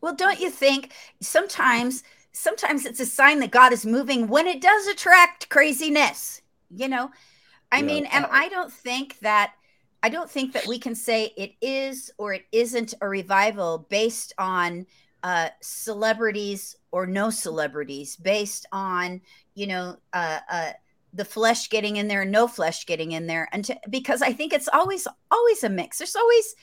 [0.00, 4.60] Well, don't you think sometimes sometimes it's a sign that God is moving when it
[4.60, 7.10] does attract craziness, you know?
[7.72, 7.86] I yeah.
[7.86, 9.54] mean, and I don't think that
[10.02, 14.32] I don't think that we can say it is or it isn't a revival based
[14.38, 14.86] on
[15.22, 19.20] uh, celebrities or no celebrities, based on
[19.54, 20.72] you know uh, uh,
[21.12, 24.52] the flesh getting in there, no flesh getting in there, and to, because I think
[24.52, 25.98] it's always always a mix.
[25.98, 26.54] There's always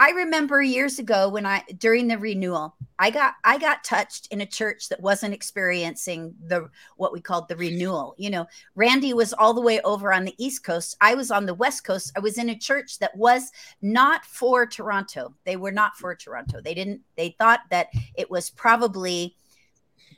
[0.00, 4.40] I remember years ago when I during the renewal, I got I got touched in
[4.40, 8.14] a church that wasn't experiencing the what we called the renewal.
[8.16, 10.96] You know, Randy was all the way over on the East Coast.
[11.02, 12.12] I was on the West Coast.
[12.16, 15.34] I was in a church that was not for Toronto.
[15.44, 16.62] They were not for Toronto.
[16.62, 19.36] They didn't they thought that it was probably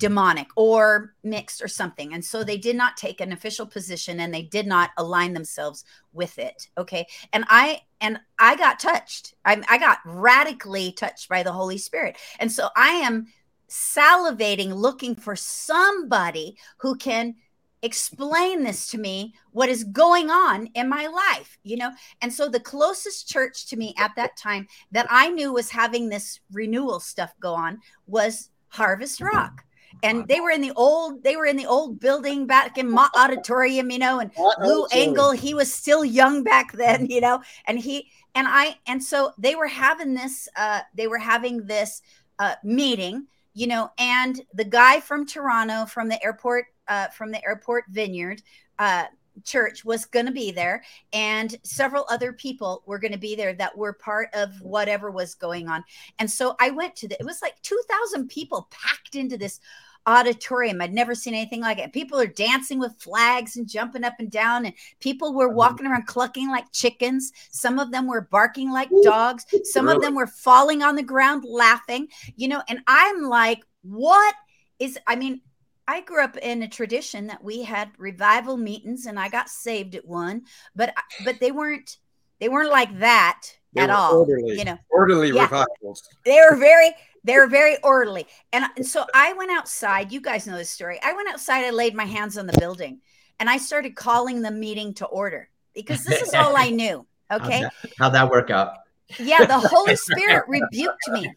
[0.02, 2.12] demonic or mixed or something.
[2.12, 5.84] And so they did not take an official position and they did not align themselves
[6.12, 6.68] with it.
[6.76, 7.06] Okay.
[7.32, 9.34] And I, and I got touched.
[9.44, 12.16] I, I got radically touched by the Holy Spirit.
[12.40, 13.28] And so I am
[13.68, 17.36] salivating, looking for somebody who can
[17.82, 22.48] explain this to me what is going on in my life you know and so
[22.48, 27.00] the closest church to me at that time that i knew was having this renewal
[27.00, 29.64] stuff go on was harvest rock
[30.02, 33.10] and they were in the old they were in the old building back in Mott
[33.16, 37.78] Auditorium, you know, and Lou Engle, he was still young back then, you know, and
[37.78, 42.02] he and I and so they were having this uh they were having this
[42.38, 47.44] uh meeting, you know, and the guy from Toronto from the airport uh from the
[47.44, 48.42] airport vineyard
[48.78, 49.04] uh
[49.44, 53.54] church was going to be there and several other people were going to be there
[53.54, 55.82] that were part of whatever was going on
[56.18, 59.60] and so i went to the it was like 2000 people packed into this
[60.06, 60.80] auditorium.
[60.80, 61.92] I'd never seen anything like it.
[61.92, 65.56] People are dancing with flags and jumping up and down, and people were mm-hmm.
[65.56, 67.32] walking around clucking like chickens.
[67.50, 69.46] Some of them were barking like dogs.
[69.64, 69.96] Some really?
[69.96, 72.62] of them were falling on the ground laughing, you know.
[72.68, 74.34] And I'm like, what
[74.78, 75.40] is, I mean,
[75.88, 79.94] I grew up in a tradition that we had revival meetings and I got saved
[79.94, 80.42] at one,
[80.74, 81.98] but but they weren't
[82.40, 83.42] they weren't like that
[83.72, 84.18] they at all.
[84.18, 85.42] Orderly, you know, orderly yeah.
[85.42, 86.02] revivals.
[86.24, 86.92] They were very
[87.24, 88.26] they're very orderly.
[88.52, 90.12] And, and so I went outside.
[90.12, 90.98] You guys know this story.
[91.02, 93.00] I went outside, I laid my hands on the building
[93.38, 97.06] and I started calling the meeting to order because this is all I knew.
[97.32, 97.62] Okay.
[97.62, 98.74] How'd that, how'd that work out?
[99.18, 101.32] Yeah, the Holy Spirit rebuked me.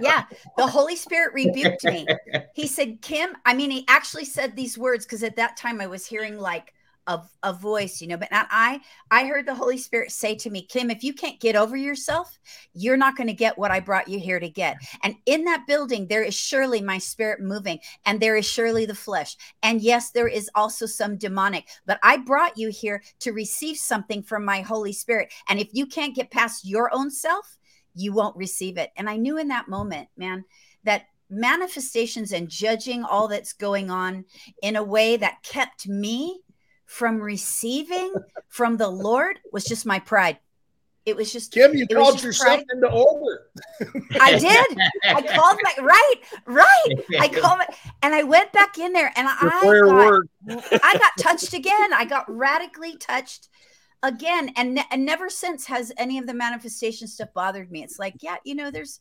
[0.00, 0.24] Yeah,
[0.56, 2.06] the Holy Spirit rebuked me.
[2.54, 5.86] He said, Kim, I mean, he actually said these words because at that time I
[5.86, 6.72] was hearing like
[7.06, 8.16] a, a voice, you know.
[8.16, 11.40] But not I, I heard the Holy Spirit say to me, Kim, if you can't
[11.40, 12.38] get over yourself,
[12.74, 14.76] you're not going to get what I brought you here to get.
[15.02, 18.94] And in that building, there is surely my spirit moving, and there is surely the
[18.94, 19.36] flesh.
[19.62, 24.22] And yes, there is also some demonic, but I brought you here to receive something
[24.22, 25.32] from my Holy Spirit.
[25.48, 27.56] And if you can't get past your own self,
[27.94, 28.90] you won't receive it.
[28.96, 30.44] And I knew in that moment, man,
[30.84, 34.24] that manifestations and judging all that's going on
[34.62, 36.40] in a way that kept me
[36.86, 38.14] from receiving
[38.48, 40.38] from the Lord was just my pride.
[41.04, 42.66] It was just Kim, you called yourself pride.
[42.72, 43.42] into order.
[44.20, 44.78] I did.
[45.04, 46.14] I called my right,
[46.46, 47.20] right.
[47.20, 47.66] I called my,
[48.02, 50.82] and I went back in there, and I got.
[50.82, 51.92] I got touched again.
[51.92, 53.48] I got radically touched
[54.02, 57.84] again, and, ne- and never since has any of the manifestation stuff bothered me.
[57.84, 58.98] It's like, yeah, you know, there's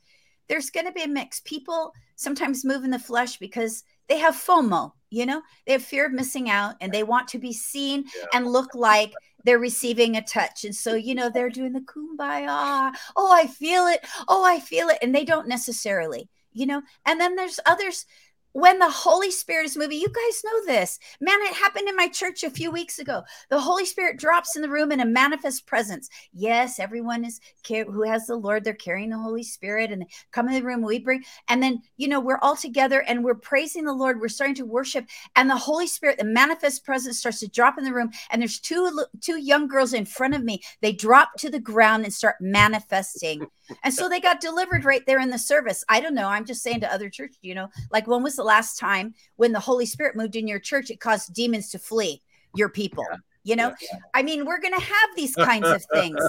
[0.47, 1.41] there's going to be a mix.
[1.41, 4.91] People sometimes move in the flesh because they have FOMO.
[5.15, 8.25] You know, they have fear of missing out, and they want to be seen Yeah.
[8.33, 9.13] and look like
[9.45, 10.65] they're receiving a touch.
[10.65, 12.93] And so, you know, they're doing the kumbaya.
[13.15, 14.05] Oh, I feel it.
[14.27, 14.97] Oh, I feel it.
[15.01, 16.81] And they don't necessarily, you know.
[17.05, 18.05] And then there's others
[18.55, 19.99] when the Holy Spirit is moving.
[19.99, 20.97] You guys know this.
[21.19, 23.21] Man, it happened in my church a few weeks ago.
[23.49, 26.09] The Holy Spirit drops in the room in a manifest presence.
[26.31, 30.47] Yes, everyone is who has the Lord, they're carrying the Holy Spirit and they come
[30.47, 30.81] in the room.
[30.81, 34.21] We bring, and then, you know, we're all together and we're praising the Lord.
[34.21, 37.83] We're starting to worship and the Holy Spirit, the manifest presence starts to drop in
[37.83, 38.11] the room.
[38.29, 38.89] And there's two
[39.19, 40.61] two young girls in front of me.
[40.81, 43.47] They drop to the ground and start manifesting.
[43.83, 45.83] And so they got delivered right there in the service.
[45.89, 46.27] I don't know.
[46.27, 49.51] I'm just saying to other churches, you know, like when was the last time when
[49.51, 52.21] the Holy Spirit moved in your church, it caused demons to flee
[52.55, 53.05] your people?
[53.43, 53.73] You know,
[54.13, 56.19] I mean, we're going to have these kinds of things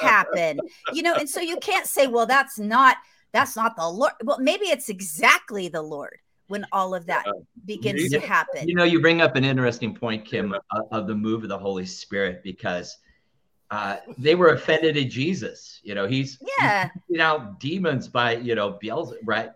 [0.00, 0.60] happen,
[0.92, 2.96] you know, and so you can't say, well, that's not
[3.32, 4.12] that's not the Lord.
[4.24, 7.26] Well, maybe it's exactly the Lord when all of that
[7.64, 8.68] begins to happen.
[8.68, 11.58] You know, you bring up an interesting point, Kim, of, of the move of the
[11.58, 12.98] Holy Spirit because
[13.70, 15.80] uh, they were offended at Jesus.
[15.82, 16.88] You know, he's Yeah.
[17.08, 19.50] you know demons by you know Beelzebub, right?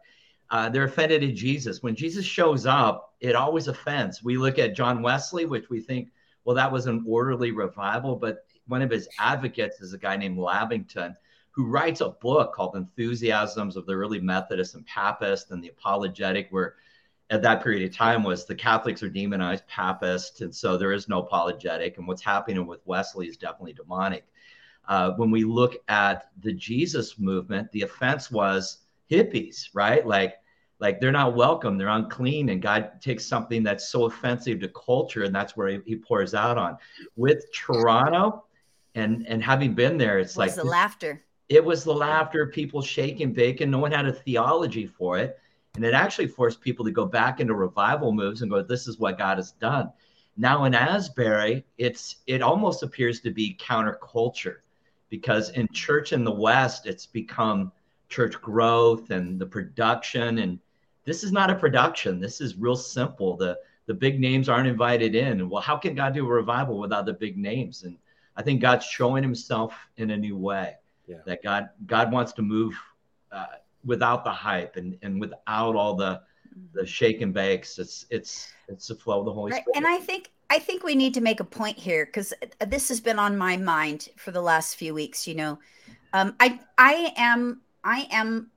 [0.54, 1.82] Uh, they're offended at Jesus.
[1.82, 4.22] When Jesus shows up, it always offends.
[4.22, 6.12] We look at John Wesley, which we think,
[6.44, 10.38] well, that was an orderly revival, but one of his advocates is a guy named
[10.38, 11.16] Lavington
[11.50, 16.46] who writes a book called Enthusiasms of the Early Methodists and Papists and the Apologetic,
[16.50, 16.76] where
[17.30, 21.08] at that period of time was the Catholics are demonized Papists, and so there is
[21.08, 21.98] no apologetic.
[21.98, 24.24] And what's happening with Wesley is definitely demonic.
[24.86, 28.78] Uh, when we look at the Jesus movement, the offense was
[29.10, 30.06] hippies, right?
[30.06, 30.36] Like,
[30.80, 35.22] like they're not welcome, they're unclean, and God takes something that's so offensive to culture,
[35.22, 36.76] and that's where He, he pours out on.
[37.16, 38.44] With Toronto,
[38.94, 41.24] and and having been there, it's was like the laughter.
[41.48, 43.70] it was the laughter, of people shaking, bacon.
[43.70, 45.38] No one had a theology for it.
[45.76, 48.98] And it actually forced people to go back into revival moves and go, this is
[48.98, 49.90] what God has done.
[50.37, 54.58] Now in Asbury, it's it almost appears to be counterculture
[55.10, 57.72] because in church in the West, it's become
[58.14, 60.38] church growth and the production.
[60.38, 60.59] And
[61.05, 62.20] this is not a production.
[62.20, 63.37] This is real simple.
[63.37, 65.48] The the big names aren't invited in.
[65.50, 67.83] Well, how can God do a revival without the big names?
[67.83, 67.98] And
[68.35, 71.18] I think God's showing himself in a new way Yeah.
[71.27, 72.72] that God God wants to move
[73.31, 76.22] uh, without the hype and and without all the
[76.72, 77.79] the shake and bakes.
[77.79, 79.62] It's it's it's the flow of the Holy Right.
[79.62, 79.77] Spirit.
[79.77, 82.33] And I think I think we need to make a point here because
[82.66, 85.27] this has been on my mind for the last few weeks.
[85.27, 85.59] You know,
[86.12, 88.51] um, I I am I am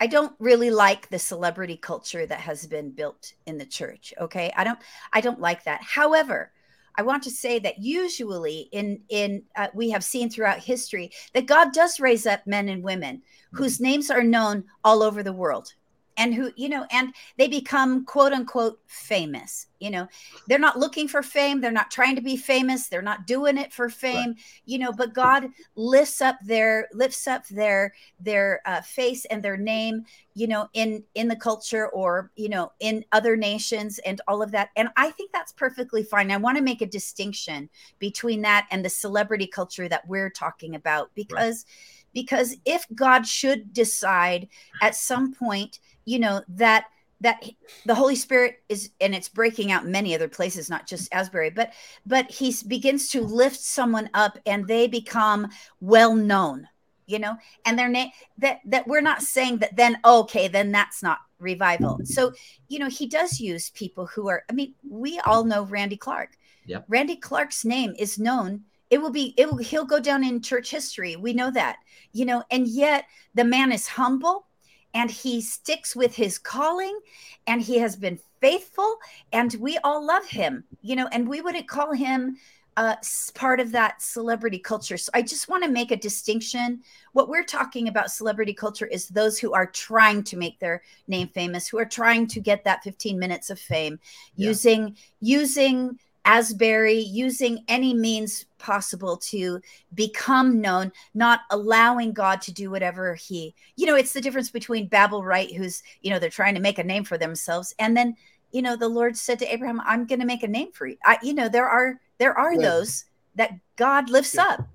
[0.00, 4.12] I don't really like the celebrity culture that has been built in the church.
[4.20, 4.78] Okay, I don't
[5.12, 5.82] I don't like that.
[5.82, 6.52] However,
[6.96, 11.46] I want to say that usually in in uh, we have seen throughout history that
[11.46, 15.72] God does raise up men and women whose names are known all over the world
[16.16, 20.08] and who you know and they become quote unquote famous you know?
[20.48, 21.60] They're not looking for fame.
[21.60, 22.88] They're not trying to be famous.
[22.88, 27.46] They're not doing it for fame you know but god lifts up their lifts up
[27.48, 32.48] their their uh, face and their name you know in in the culture or you
[32.48, 34.70] know in other nations and all of that.
[34.76, 36.30] And i think that's perfectly fine.
[36.30, 40.74] I want to make a distinction between that and the celebrity culture that we're talking
[40.74, 41.64] about because
[42.12, 44.48] because if god should decide
[44.82, 46.86] at some point you know that
[47.20, 47.42] that
[47.86, 51.72] the holy spirit is and it's breaking out many other places not just asbury but
[52.04, 55.48] but he begins to lift someone up and they become
[55.80, 56.68] well known
[57.06, 57.36] you know?
[57.66, 62.00] And their name that that we're not saying that then okay then that's not revival.
[62.04, 62.32] So
[62.68, 66.36] you know he does use people who are i mean we all know randy clark.
[66.66, 66.86] Yep.
[66.88, 68.62] randy clark's name is known.
[68.90, 71.16] It will be it will he'll go down in church history.
[71.16, 71.78] We know that
[72.12, 72.42] you know?
[72.50, 74.46] And yet the man is humble
[74.94, 76.98] and he sticks with his calling
[77.46, 78.96] and he has been faithful
[79.32, 82.36] and we all love him you know and we wouldn't call him
[82.76, 82.96] uh,
[83.36, 86.80] part of that celebrity culture so i just want to make a distinction
[87.12, 91.28] what we're talking about celebrity culture is those who are trying to make their name
[91.28, 93.98] famous who are trying to get that 15 minutes of fame
[94.34, 94.48] Yeah.
[94.48, 99.60] using using asbury using any means possible to
[99.94, 104.88] become known not allowing god to do whatever he you know it's the difference between
[104.88, 108.16] babel right who's you know they're trying to make a name for themselves and then
[108.52, 110.96] you know the lord said to abraham i'm going to make a name for you
[111.04, 112.62] I, you know there are there are Yeah.
[112.62, 113.04] those
[113.34, 114.44] that god lifts Yeah.
[114.48, 114.68] up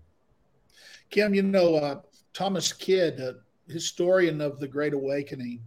[1.09, 2.01] Kim, you know, uh,
[2.33, 3.37] Thomas Kidd, a
[3.67, 5.61] historian of the Great Awakening,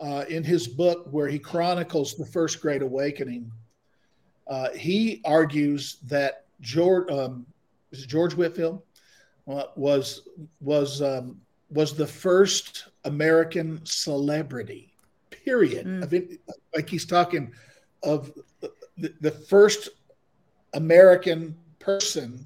[0.00, 3.50] uh, in his book where he chronicles the first Great Awakening,
[4.48, 7.46] uh, he argues that George, um,
[7.92, 8.82] George Whitefield
[9.46, 10.28] uh, was
[10.60, 11.40] was um,
[11.70, 14.92] was the first American celebrity.
[15.30, 15.86] Period.
[15.86, 16.38] Mm.
[16.74, 17.52] Like he's talking
[18.02, 19.88] of the, the first
[20.74, 22.44] American person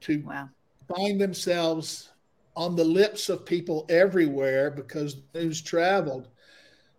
[0.00, 0.48] to wow.
[0.94, 2.10] find themselves
[2.54, 6.28] on the lips of people everywhere because news traveled.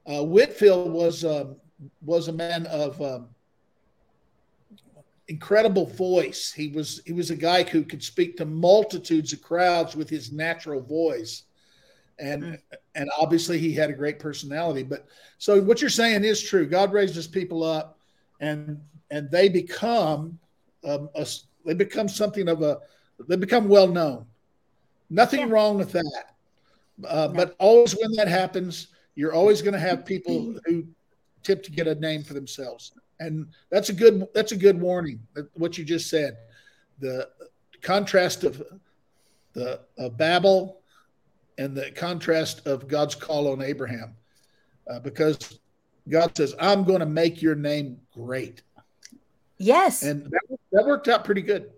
[0.06, 1.56] Uh, Whitefield was um,
[2.02, 3.30] was a man of um,
[5.34, 6.52] incredible voice.
[6.52, 10.32] He was he was a guy who could speak to multitudes of crowds with his
[10.32, 11.44] natural voice,
[12.20, 12.60] and mm.
[12.94, 14.84] and obviously he had a great personality.
[14.84, 15.08] But
[15.40, 16.68] so what you're saying is true.
[16.68, 17.98] God raises people up,
[18.40, 18.80] and
[19.10, 20.38] and they become
[20.84, 21.26] um, a,
[21.66, 22.80] they become something of a
[23.28, 24.28] they become well known.
[25.10, 25.50] Nothing yeah.
[25.50, 26.26] wrong with that.
[27.08, 27.34] Uh, no.
[27.34, 30.86] But always when that happens, you're always going to have people who
[31.42, 32.94] tip to get a name for themselves,
[33.26, 35.20] and that's a good that's a good warning.
[35.54, 36.38] What you just said,
[37.00, 37.30] the
[37.82, 38.64] contrast of
[39.54, 40.82] the of Babel
[41.58, 44.16] and the contrast of God's call on Abraham,
[44.90, 45.60] uh, because
[46.10, 48.62] God says, "I'm going to make your name great."
[49.58, 51.72] Yes, and that, that worked out pretty good.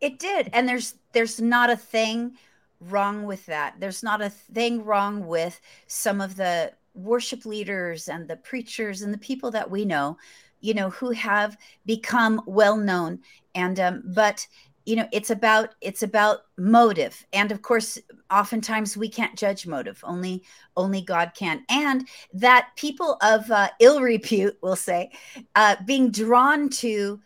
[0.00, 2.36] It did, and there's there's not a thing
[2.80, 3.76] wrong with that.
[3.78, 9.12] There's not a thing wrong with some of the worship leaders and the preachers and
[9.12, 10.16] the people that we know,
[10.60, 13.20] you know, who have become well known.
[13.54, 14.46] And um, but
[14.84, 17.98] you know, it's about it's about motive, and of course,
[18.30, 20.00] oftentimes we can't judge motive.
[20.04, 20.44] Only
[20.76, 21.64] only God can.
[21.68, 25.10] And that people of uh, ill repute, will say,
[25.54, 27.20] uh, being drawn to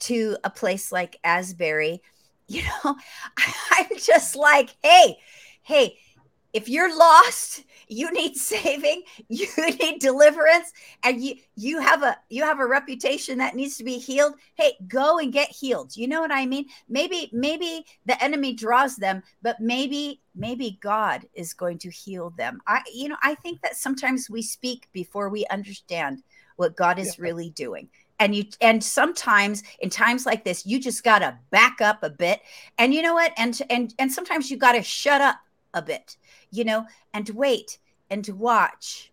[0.00, 2.02] to a place like Asbury
[2.48, 2.96] you know,
[3.70, 5.16] I'm just like, hey,
[5.62, 5.98] hey,
[6.54, 12.42] if you're lost, you need saving, you need deliverance, and you you have a you
[12.44, 14.34] have a reputation that needs to be healed.
[14.54, 15.96] Hey, go and get healed.
[15.96, 16.66] You know what I mean?
[16.88, 22.60] Maybe maybe the enemy draws them, but maybe maybe God is going to heal them.
[22.66, 26.22] I you know, I think that sometimes we speak before we understand
[26.56, 27.22] what God is yeah.
[27.24, 27.88] really doing
[28.20, 32.10] and you and sometimes in times like this you just got to back up a
[32.10, 32.40] bit
[32.78, 35.36] and you know what and and and sometimes you got to shut up
[35.74, 36.16] a bit
[36.54, 37.78] you know and wait
[38.10, 39.12] and to watch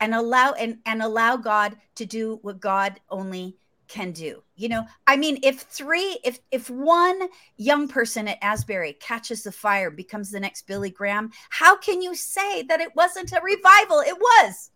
[0.00, 3.56] and allow and and allow god to do what god only
[3.88, 8.94] can do you know i mean if three if if one young person at asbury
[8.94, 13.30] catches the fire becomes the next billy graham how can you say that it wasn't
[13.32, 14.70] a revival it was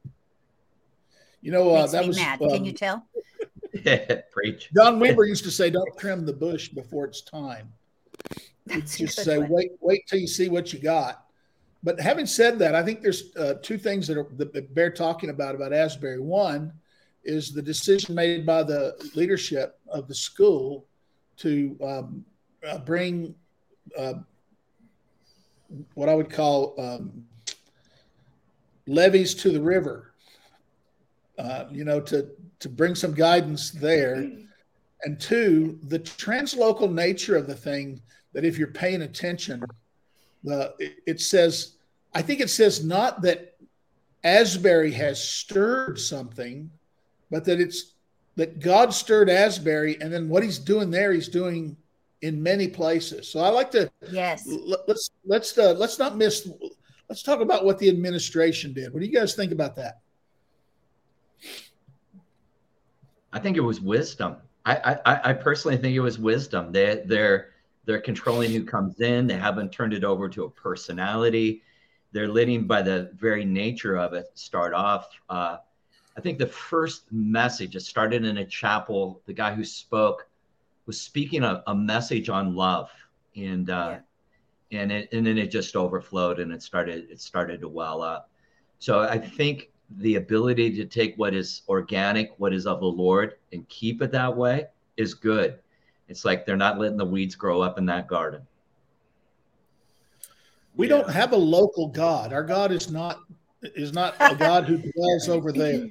[1.41, 2.43] you know uh, that was mad.
[2.43, 3.07] Um, can you tell
[4.33, 4.71] Preach.
[4.73, 7.73] Don Weber used to say, "Don't trim the bush before it's time."
[8.67, 9.51] That's just say, one.
[9.51, 11.26] "Wait, wait till you see what you got."
[11.87, 15.31] But having said that, I think there's uh, two things that, are, that bear talking
[15.31, 16.19] about about Asbury.
[16.19, 16.73] One
[17.23, 20.85] is the decision made by the leadership of the school
[21.37, 22.25] to um,
[22.67, 23.37] uh, bring
[23.97, 24.15] uh,
[25.95, 27.25] what I would call um,
[28.89, 30.13] levees to the river.
[31.39, 34.29] Uh, you know, to to bring some guidance there.
[35.05, 38.01] And two, the translocal nature of the thing
[38.33, 39.63] that if you're paying attention,
[40.43, 40.75] the
[41.07, 41.76] it says,
[42.17, 43.57] I think it says not that
[44.25, 46.71] Asbury has stirred something,
[47.31, 47.93] but that it's
[48.37, 51.77] that God stirred Asbury, and then what he's doing there, he's doing
[52.23, 53.29] in many places.
[53.29, 54.49] So I like to yes.
[54.89, 56.49] Let's let's uh, let's not miss.
[57.11, 58.95] Let's talk about what the administration did.
[58.95, 60.01] What do you guys think about that?
[63.31, 64.37] I think it was wisdom.
[64.65, 66.73] I, I, I personally think it was wisdom.
[66.73, 67.51] They, they're
[67.85, 69.27] they're controlling who comes in.
[69.27, 71.63] They haven't turned it over to a personality.
[72.17, 75.11] They're letting, by the very nature of it, start off.
[75.29, 75.59] Uh,
[76.17, 79.21] I think the first message it started in a chapel.
[79.27, 80.27] The guy who spoke
[80.87, 82.89] was speaking a, a message on love,
[83.37, 83.99] and uh,
[84.71, 84.81] yeah.
[84.81, 88.31] and it, and then it just overflowed and it started it started to well up.
[88.79, 93.35] So I think the ability to take what is organic, what is of the Lord,
[93.53, 95.59] and keep it that way is good.
[96.09, 98.41] It's like they're not letting the weeds grow up in that garden.
[100.77, 100.97] We yeah.
[100.97, 102.33] don't have a local God.
[102.33, 103.21] Our God is not
[103.63, 105.89] is not a God who dwells over there.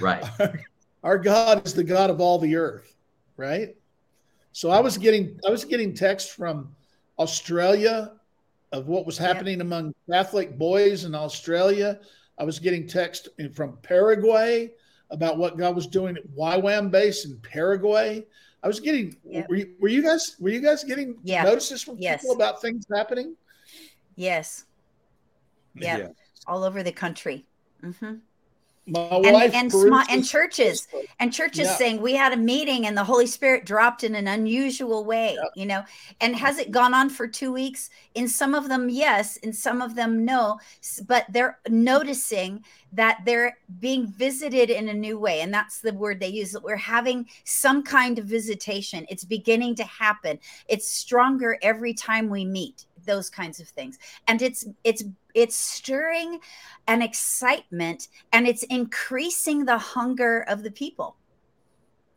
[0.00, 0.24] Right.
[0.40, 0.60] Our,
[1.04, 2.94] our God is the God of all the earth,
[3.36, 3.74] right?
[4.52, 6.74] So I was getting I was getting texts from
[7.18, 8.12] Australia
[8.72, 9.64] of what was happening yeah.
[9.64, 12.00] among Catholic boys in Australia
[12.38, 14.70] I was getting text from Paraguay.
[15.10, 18.26] about what God was doing at YWAM base in Paraguay.
[18.62, 19.16] I was getting.
[19.24, 19.48] Yep.
[19.48, 20.36] Were, you, were you guys?
[20.38, 21.44] Were you guys getting Yeah.
[21.44, 22.20] notices from Yes.
[22.20, 23.34] people about things happening?
[24.18, 24.64] Yes.
[25.76, 25.96] Yeah.
[25.98, 26.08] Yeah.
[26.46, 27.46] All over the country.
[27.80, 28.14] hmm
[28.86, 30.88] My And, wife and, small, and churches.
[31.20, 31.76] And churches Yeah.
[31.76, 35.66] saying we had a meeting and the holy spirit dropped in an unusual way you
[35.66, 35.84] know
[36.20, 39.82] and has it gone on for two weeks in some of them yes in some
[39.82, 40.58] of them no
[41.06, 46.18] but they're noticing that they're being visited in a new way and that's the word
[46.20, 50.38] they use that we're having some kind of visitation it's beginning to happen
[50.68, 53.98] it's stronger every time we meet those kinds of things
[54.28, 55.02] and it's it's
[55.34, 56.38] it's stirring
[56.86, 61.16] an excitement and it's increasing the hunger of the people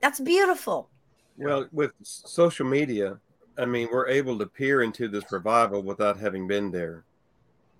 [0.01, 0.89] that's beautiful
[1.37, 3.19] Well, with social media,
[3.57, 7.03] I mean, we're able to peer into this revival without having been there.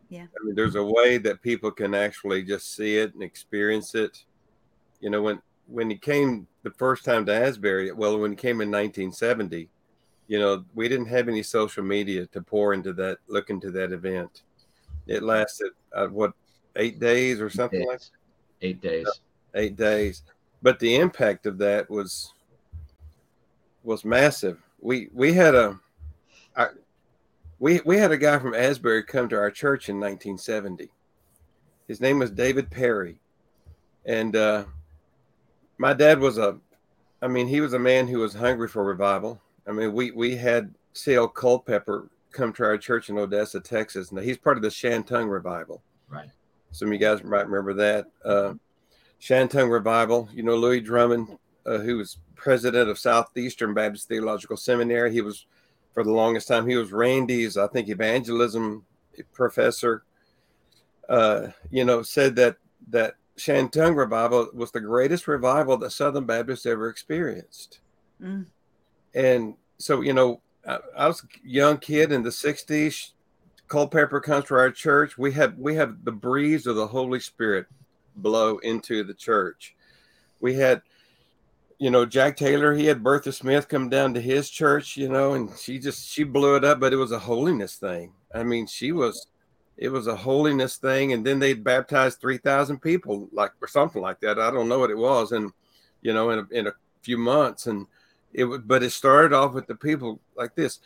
[0.10, 0.24] Yeah.
[0.24, 4.26] I mean, there's a way that people can actually just see it and experience it.
[5.00, 8.62] You know, when when he came the first time to Asbury, well, when he came
[8.62, 9.70] in 1970,
[10.28, 13.92] you know, we didn't have any social media to pour into that, look into that
[13.92, 14.44] event.
[15.08, 16.34] It lasted uh, what
[16.76, 18.12] eight days or something like Days.
[18.62, 19.08] Eight days.
[19.56, 20.24] eight days
[20.62, 22.34] but the impact of that was
[23.84, 25.80] was massive we we had a
[26.56, 26.76] our,
[27.60, 30.90] we we had a guy from asbury come to our church in 1970
[31.88, 33.18] his name was david perry
[34.06, 34.64] and uh
[35.78, 36.58] my dad was a
[37.22, 39.42] i mean he was a man who was hungry for revival
[39.72, 44.20] i mean we we had cl culpepper come to our church in odessa texas and
[44.20, 46.30] he's part of the shantung revival Right.
[46.72, 48.54] some of you guys might remember that uh
[49.22, 50.28] Shantung Revival.
[50.34, 55.12] You know, Lewis Drummond, uh, who was president of Southeastern Baptist Theological Seminary.
[55.12, 55.46] He was,
[55.94, 58.84] for the longest time, he was Randy's, I think, evangelism
[59.32, 60.04] professor.
[61.08, 62.58] Uh, you know, said that
[62.90, 67.80] that Shantung Revival was the greatest revival that Southern Baptists ever experienced.
[68.22, 68.48] Mm.
[69.14, 73.12] And so, you know, I, I was a young kid in the '60s.
[73.68, 75.18] Culpepper comes to our church.
[75.18, 77.68] We have we have the breeze of the Holy Spirit
[78.16, 79.76] blow into the church.
[80.40, 80.82] We had,
[81.78, 85.34] you know, Jack Taylor, he had Bertha Smith come down to his church, you know,
[85.34, 88.14] and she just she blew it up, but it was a holiness thing.
[88.34, 89.28] I mean, she was
[89.78, 94.02] it was a holiness thing, and then they baptized three thousand people, like or something
[94.02, 94.38] like that.
[94.38, 95.52] I don't know what it was, and
[96.02, 97.88] you know, in a, in a few months, and
[98.34, 100.80] it would, but it started off with the people like this.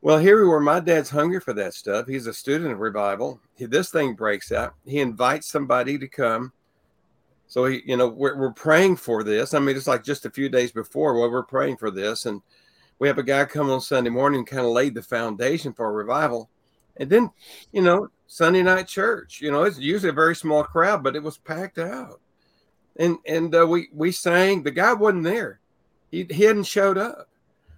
[0.00, 0.60] Well, here we were.
[0.60, 2.06] My dad's hungry for that stuff.
[2.06, 3.40] He's a student of revival.
[3.54, 4.74] He, this thing breaks out.
[4.84, 6.52] He invites somebody to come.
[7.46, 9.54] So he, you know, we're, we're praying for this.
[9.54, 11.14] I mean, it's like just a few days before.
[11.14, 12.42] Well, we're praying for this, and
[12.98, 15.92] we have a guy come on Sunday morning, kind of laid the foundation for a
[15.92, 16.50] revival,
[16.96, 17.30] and then,
[17.72, 19.40] you know, Sunday night church.
[19.40, 22.20] You know, it's usually a very small crowd, but it was packed out,
[22.96, 24.62] and and uh, we we sang.
[24.62, 25.60] The guy wasn't there.
[26.14, 27.28] He he hadn't showed up.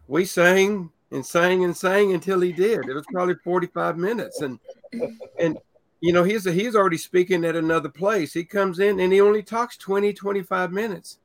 [0.08, 2.86] We sang and sang and sang until he did.
[2.86, 4.42] It was probably 45 minutes.
[4.42, 4.60] And
[5.38, 5.58] and
[6.00, 8.34] you know, he's he's already speaking at another place.
[8.34, 11.18] He comes in and he only talks 20, 25 minutes.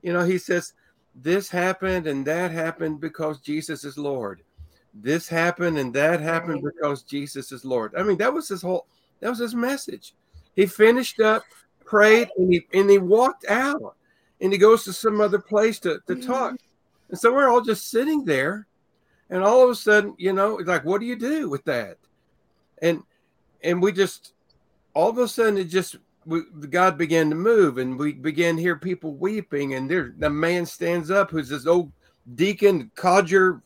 [0.00, 0.72] You know, he says,
[1.14, 4.40] This happened and that happened because Jesus is Lord.
[4.94, 7.92] This happened and that happened because Jesus is Lord.
[7.94, 8.86] I mean, that was his whole
[9.20, 10.14] that was his message.
[10.56, 11.42] He finished up,
[11.84, 13.96] prayed, and he and he walked out
[14.44, 16.30] and he goes to some other place to, to mm-hmm.
[16.30, 16.56] talk.
[17.08, 18.68] And so we're all just sitting there
[19.30, 21.96] and all of a sudden, you know, it's like, what do you do with that?
[22.82, 23.02] And
[23.62, 24.34] and we just
[24.92, 28.62] all of a sudden it just we, God began to move, and we began to
[28.62, 29.74] hear people weeping.
[29.74, 31.92] And there, the man stands up, who's this old
[32.34, 33.62] deacon, codger,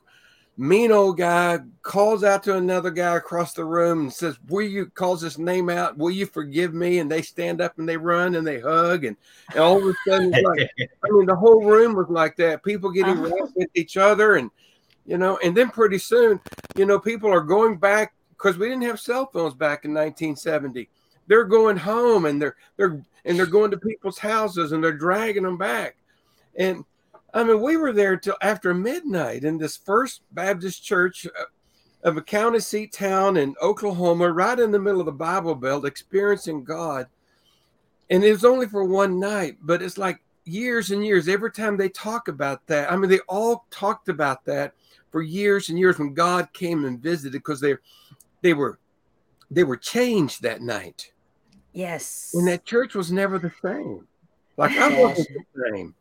[0.59, 4.87] mean old guy, calls out to another guy across the room and says, "Will you?"
[4.87, 5.97] calls his name out.
[5.97, 6.99] Will you forgive me?
[6.99, 9.17] And they stand up and they run and they hug, and,
[9.51, 10.69] and all of a sudden, it's like,
[11.05, 12.65] I mean, the whole room was like that.
[12.65, 13.29] People getting Uh-huh.
[13.29, 14.51] right with each other, and
[15.07, 16.41] you know, and then pretty soon,
[16.77, 20.89] you know, people are going back because we didn't have cell phones back in 1970.
[21.29, 25.43] They're going home and they're they're and they're going to people's houses and they're dragging
[25.45, 25.97] them back.
[26.57, 26.85] And
[27.35, 31.45] I mean, we were there till after midnight in this first Baptist church uh,
[32.03, 35.85] of a county seat town in Oklahoma, right in the middle of the Bible Belt,
[35.85, 37.07] experiencing God.
[38.11, 41.29] And it was only for one night, but it's like years and years.
[41.29, 44.72] Every time they talk about that, I mean, they all talked about that
[45.11, 47.74] for years and years when God came and visited because they
[48.43, 48.79] they were
[49.51, 51.12] they were changed that night.
[51.72, 52.33] Yes.
[52.35, 54.07] And that church was never the same.
[54.57, 55.95] Like I wasn't the same.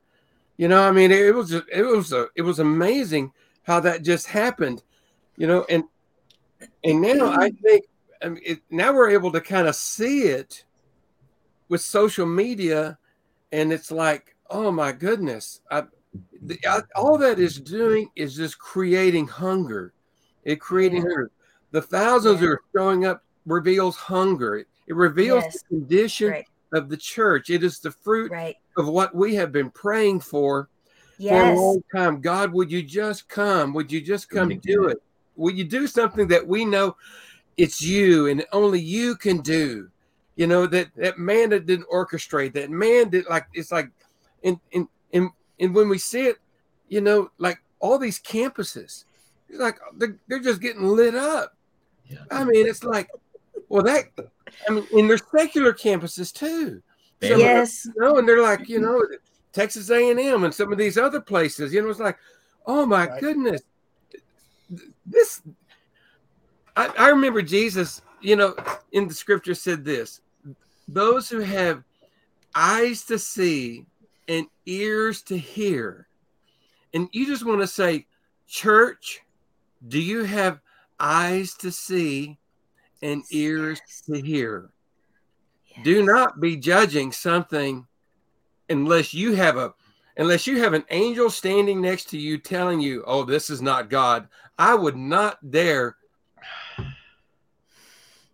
[0.58, 3.32] You know, I mean, it was just, it was a, it was amazing
[3.64, 4.84] how that just happened.
[5.38, 5.84] You know, and
[6.84, 7.86] and now I think
[8.22, 10.66] I mean, it, now we're able to kind of see it
[11.70, 12.98] with social media,
[13.52, 15.84] and it's like, oh my goodness, I,
[16.42, 19.94] the, I, all that is doing is just creating hunger.
[20.44, 21.10] It creating yeah.
[21.10, 21.32] hunger.
[21.72, 22.48] The thousands yeah.
[22.48, 24.58] are showing up reveals hunger.
[24.58, 25.62] It, it reveals yes.
[25.62, 26.46] the condition right.
[26.74, 27.50] Of the church.
[27.50, 28.56] It is the fruit right.
[28.78, 30.70] of what we have been praying for
[31.18, 31.32] yes.
[31.32, 32.22] for a long time.
[32.22, 33.74] God, would you just come?
[33.74, 35.02] Would you just come do it?
[35.36, 36.96] Would you do something that we know
[37.58, 39.90] it's you and only you can do?
[40.36, 43.90] You know that that man that didn't orchestrate that man did like it's like,
[44.44, 46.38] and and and and when we see it,
[46.90, 49.06] you know, like all these campuses,
[49.50, 51.56] it's like they're, they're just getting lit up.
[52.08, 52.20] Yeah.
[52.32, 53.10] I mean, it's like,
[53.70, 54.06] well, that
[54.68, 56.82] I mean, and there's secular campuses too.
[57.22, 57.86] So, yes.
[57.86, 59.02] You know, and they're like, you know,
[59.52, 61.74] Texas A&M and some of these other places.
[61.74, 62.18] You know, it's like,
[62.66, 63.20] oh my right.
[63.20, 63.62] goodness,
[65.06, 65.42] this.
[66.76, 68.56] I, I remember Jesus, you know,
[68.92, 70.22] in the scripture said this:
[70.88, 71.84] those who have
[72.54, 73.86] eyes to see
[74.28, 76.08] and ears to hear.
[76.94, 78.06] And you just want to say,
[78.48, 79.22] church,
[79.88, 80.60] do you have
[81.00, 82.38] eyes to see
[83.02, 84.70] and ears to hear?
[85.68, 85.84] Yes.
[85.84, 87.86] Do not be judging something
[88.70, 89.74] unless you have a
[90.18, 93.90] unless you have an angel standing next to you telling you, "Oh, this is not
[93.90, 94.28] God."
[94.58, 95.98] I would not dare.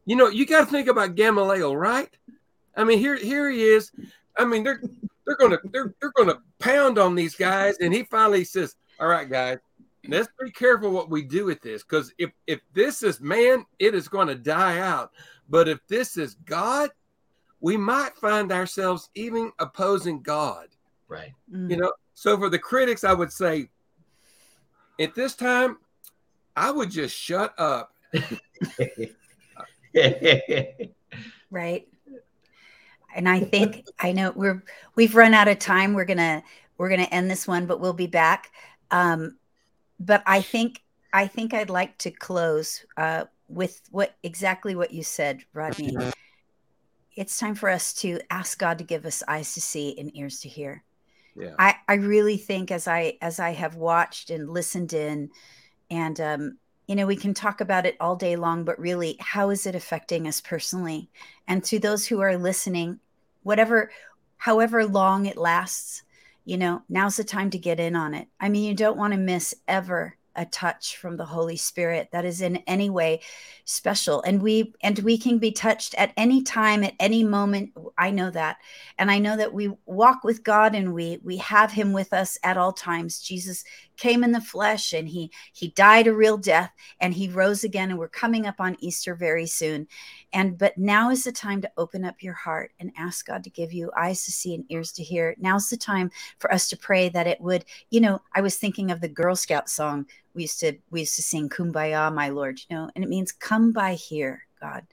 [0.06, 2.10] You know, you got to think about Gamaliel, right?
[2.76, 3.92] I mean, here here he is.
[4.38, 4.82] I mean, they're
[5.26, 9.30] they're gonna they're they're gonna pound on these guys, and he finally says, "All right,
[9.30, 9.60] guys,
[10.08, 13.96] let's be careful what we do with this, because if if this is man, it
[13.96, 15.12] is going to die out.
[15.50, 16.90] But if this is God,
[17.60, 20.68] we might find ourselves even opposing God.
[21.08, 21.34] Right.
[21.52, 21.70] Mm.
[21.70, 21.92] You know.
[22.16, 23.70] So for the critics, I would say,
[25.00, 25.78] at this time,
[26.56, 27.92] I would just shut up.
[31.50, 31.88] right
[33.16, 34.64] and I think I know we're
[34.96, 35.94] we've run out of time.
[35.94, 36.44] We're gonna
[36.78, 38.52] we're gonna end this one, but we'll be back.
[38.92, 39.38] Um,
[40.06, 40.82] but I think
[41.14, 45.96] I think I'd like to close uh, with what exactly what you said, Rodney.
[47.16, 50.40] It's time for us to ask God to give us eyes to see and ears
[50.42, 50.84] to hear.
[51.36, 51.54] Yeah.
[51.60, 55.30] I, I really think as I as I have watched and listened in,
[55.92, 59.52] and um, you know, we can talk about it all day long, but really, how
[59.52, 61.10] is it affecting us personally?
[61.48, 63.00] And to those who are listening,
[63.44, 63.92] whatever,
[64.38, 66.04] however long it lasts,
[66.46, 68.28] you know, now's the time to get in on it.
[68.40, 72.26] I mean, you don't want to miss ever a touch from the holy spirit that
[72.26, 73.22] is in any way
[73.66, 74.22] special.
[74.24, 77.72] And we and we can be touched at any time at any moment.
[77.98, 78.58] I know that.
[78.98, 82.38] And i know that we walk with god and we we have him with us
[82.44, 83.20] at all times.
[83.20, 83.64] Jesus
[83.98, 87.92] came in the flesh and he he died a real death and he rose again
[87.92, 89.88] and we're coming up on easter very soon
[90.34, 93.50] and but now is the time to open up your heart and ask god to
[93.50, 95.36] give you eyes to see and ears to hear.
[95.38, 98.92] Now's the time for us to pray that it would you know i was thinking
[98.92, 102.60] of the girl scout song we used to we used to sing kumbaya my lord
[102.70, 104.88] you know and it means come by here god.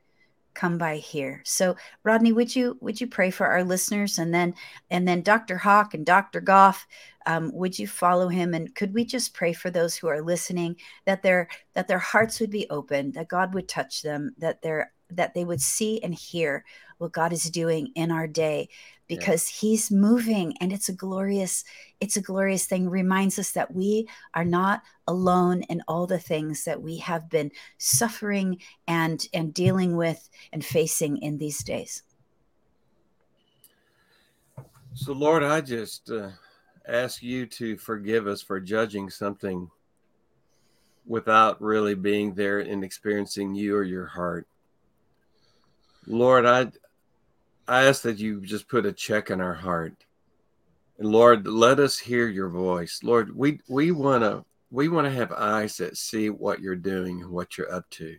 [0.52, 1.42] Come by here.
[1.44, 4.18] So rodney would you would you pray for our listeners?
[4.18, 4.54] And then
[4.90, 6.86] and then dr hawk and dr goff
[7.26, 8.52] um, would you follow him?
[8.52, 12.40] And could we just pray for those who are listening that their that their hearts
[12.40, 16.14] would be open that god would touch them that their that they would see and
[16.14, 16.64] hear
[16.98, 18.68] what god is doing in our day
[19.10, 19.60] because yeah.
[19.60, 21.64] he's moving and it's a glorious
[21.98, 22.88] it's a glorious thing.
[22.88, 27.50] Reminds us that we are not alone in all the things that we have been
[27.76, 32.04] suffering and and dealing with and facing in these days.
[34.94, 36.30] So lord i just uh,
[36.86, 39.68] ask you to forgive us for judging something
[41.06, 44.46] without really being there and experiencing you or your heart
[46.06, 46.70] lord i
[47.70, 49.94] I ask that you just put a check in our heart.
[50.98, 52.98] And Lord, let us hear your voice.
[53.04, 57.22] Lord, we we want to we want to have eyes that see what you're doing
[57.22, 58.16] and what you're up to.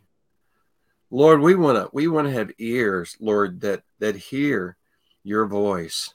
[1.10, 4.78] Lord, we want to we want to have ears, Lord, that that hear
[5.22, 6.14] your voice.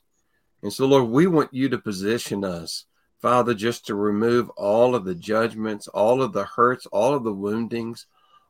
[0.63, 2.87] And so Lord, we want you to position us,
[3.21, 7.35] Father, just to remove all of the judgments, all of the hurts, all of the
[7.35, 8.07] woundings,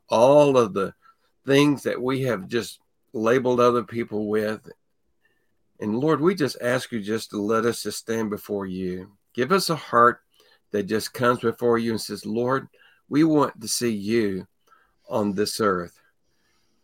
[0.07, 0.93] all of the
[1.45, 2.79] things that we have just
[3.17, 4.69] labeled other people with.
[5.79, 9.11] And Lord, we just ask you just to let us just stand before you.
[9.33, 10.21] Give us a heart
[10.71, 12.67] that just comes before you and says, Lord,
[13.09, 14.47] we want to see you
[15.09, 15.99] on this earth.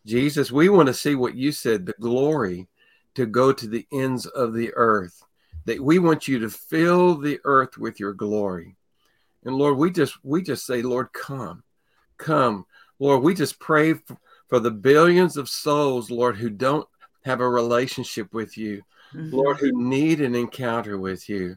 [0.06, 2.68] Jesus, we want to see what you said, the glory
[3.14, 5.22] to go to the ends of the earth.
[5.66, 8.76] That we want you to fill the earth with your glory.
[9.44, 11.62] And Lord, we just we just say, Lord, come.
[12.18, 12.66] Come.
[12.98, 13.94] Lord, we just pray
[14.54, 16.86] for, the billions of souls, Lord, who don't
[17.24, 18.82] have a relationship with you.
[19.12, 19.34] mm-hmm.
[19.34, 21.56] Lord, who need an encounter with you.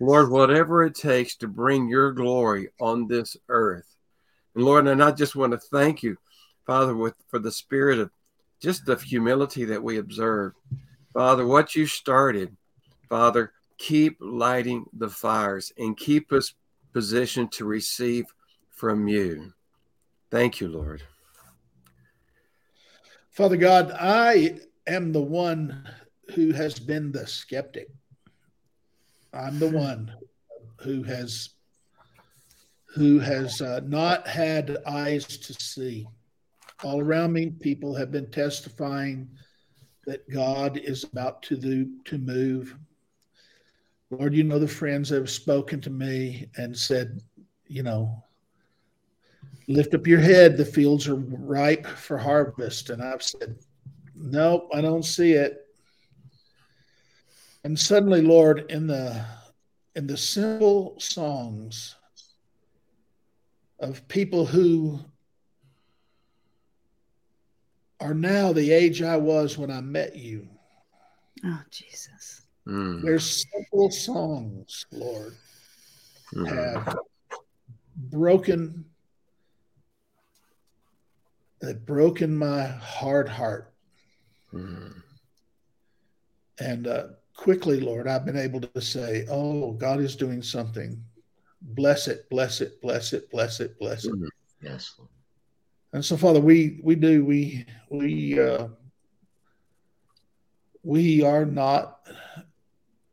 [0.00, 3.96] Lord, whatever it takes to bring your glory on this earth.
[4.54, 6.18] And Lord, and I just want to thank you,
[6.66, 8.10] Father, with for the spirit of
[8.60, 10.52] just the humility that we observe.
[11.14, 12.54] Father, what you started,
[13.08, 16.52] Father, keep lighting the fires and keep us
[16.92, 18.26] positioned to receive
[18.70, 19.54] from you.
[20.30, 21.02] Thank you, Lord.
[23.36, 25.86] Father God, I am the one
[26.34, 27.88] who has been the skeptic.
[29.34, 30.10] I'm the one
[30.80, 31.50] who has
[32.94, 36.08] who has uh, not had eyes to see.
[36.82, 39.28] All around me, people have been testifying
[40.06, 42.74] that God is about to do to move.
[44.08, 47.20] Lord, you know the friends that have spoken to me and said,
[47.66, 48.24] you know,
[49.68, 52.90] lift up your head, the fields are ripe for harvest.
[52.90, 53.56] And I've said,
[54.14, 55.66] nope, I don't see it.
[57.64, 59.24] And suddenly, Lord, in the
[59.96, 61.96] in the simple songs
[63.80, 65.00] of people who
[67.98, 70.46] are now the age I was when I met you.
[71.44, 72.42] Oh, Jesus.
[72.68, 73.02] Mm.
[73.02, 75.34] There's simple songs, Lord,
[76.34, 76.46] mm.
[76.48, 76.98] have
[77.96, 78.84] broken
[81.60, 83.72] that broken my hard heart.
[84.52, 85.02] Mm.
[86.58, 91.02] And uh, quickly, Lord, I've been able to say, Oh, God is doing something.
[91.60, 94.12] Bless it, bless it, bless it, bless it, bless it.
[94.12, 94.26] Mm-hmm.
[94.62, 95.10] Yes, Lord.
[95.92, 98.68] And so, Father, we we do we we uh,
[100.82, 102.06] we are not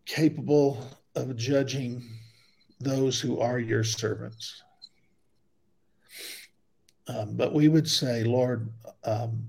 [0.06, 0.86] capable
[1.16, 2.04] of judging
[2.80, 4.62] those who are your servants.
[7.08, 8.72] Um, but we would say, Lord,
[9.04, 9.48] um,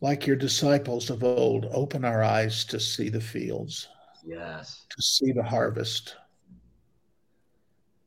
[0.00, 3.88] like your disciples of old, open our eyes to see the fields.
[4.24, 4.86] Yes.
[4.88, 6.16] To see the harvest.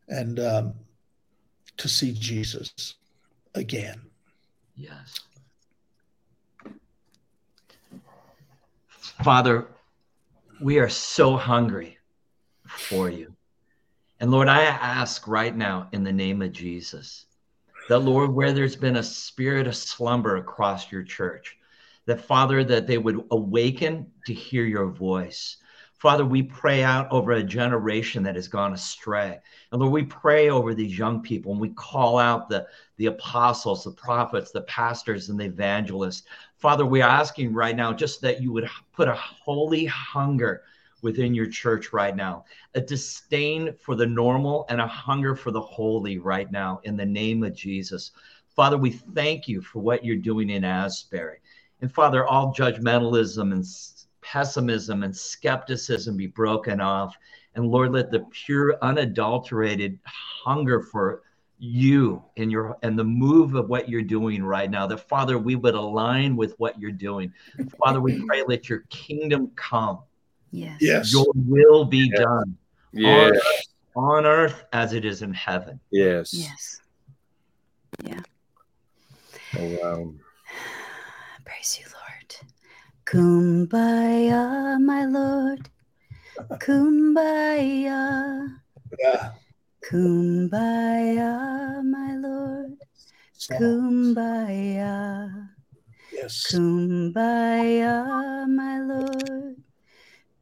[0.08, 0.74] And um,
[1.78, 2.96] to see Jesus
[3.54, 4.02] again.
[4.76, 5.20] Yes.
[9.24, 9.68] Father,
[10.62, 11.98] we are so hungry
[12.68, 13.34] for you.
[14.20, 17.26] And Lord, I ask right now in the name of Jesus
[17.90, 21.58] that, Lord, where there's been a spirit of slumber across your church,
[22.06, 25.58] that Father, that they would awaken to hear your voice.
[25.98, 29.40] Father, we pray out over a generation that has gone astray.
[29.72, 32.68] And Lord, we pray over these young people and we call out the,
[32.98, 36.24] the apostles, the prophets, the pastors, and the evangelists.
[36.58, 40.64] Father, we are asking right now just that you would put a holy hunger
[41.02, 45.62] within your church right now, a disdain for the normal and a hunger for the
[45.62, 48.12] holy right now in the name of Jesus.
[48.56, 51.40] Father, we thank you for what you're doing in Asbury.
[51.82, 53.66] And Father, all judgmentalism and
[54.22, 57.16] pessimism and skepticism be broken off.
[57.54, 61.22] And Lord, let the pure, unadulterated hunger for
[61.58, 65.56] you and your and the move of what you're doing right now that father we
[65.56, 67.32] would align with what you're doing
[67.82, 70.00] father we pray let your kingdom come
[70.56, 72.20] yes yes your will be yes.
[72.20, 72.58] done
[72.94, 73.40] yes.
[73.96, 76.82] On, on earth as it is in heaven yes yes
[78.04, 78.22] yeah
[79.58, 80.14] oh wow
[81.46, 82.36] Praise you, Lord.
[83.06, 85.70] Kumbaya, my Lord.
[86.58, 88.02] Kumbaya.
[88.98, 89.32] Yeah.
[89.86, 91.32] Kumbaya,
[91.84, 92.78] my Lord.
[93.52, 95.30] Kumbaya.
[96.12, 96.48] Yes.
[96.52, 99.58] Kumbaya, my Lord.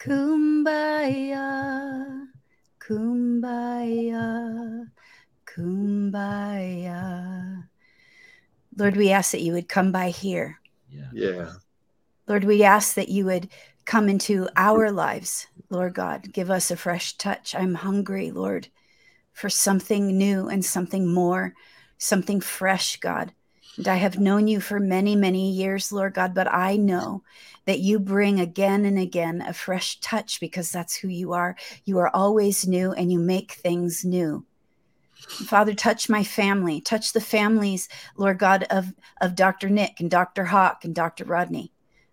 [0.03, 1.47] Kumbaya.
[2.79, 4.25] Kumbaya.
[5.45, 6.99] Kumbaya.
[8.75, 10.59] Lord, we ask that you would come by here
[10.93, 11.09] yeah.
[11.13, 11.53] Yeah.
[12.27, 13.49] Lord, we ask that you would
[13.85, 16.31] come into our lives, Lord God.
[16.31, 17.55] Give us a fresh touch.
[17.55, 18.69] I'm hungry, Lord,
[19.33, 21.53] for something new and something more,
[21.97, 23.33] something fresh, God.
[23.77, 27.23] And I have known you for many, many years, Lord God, but I know
[27.65, 31.55] that you bring again and again a fresh touch because that's who you are.
[31.85, 34.45] You are always new and you make things new.
[35.25, 39.69] Father, touch my family, touch the families, Lord God, of, of Dr.
[39.69, 40.45] Nick and Dr.
[40.45, 41.25] Hawk and Dr.
[41.25, 41.71] Rodney.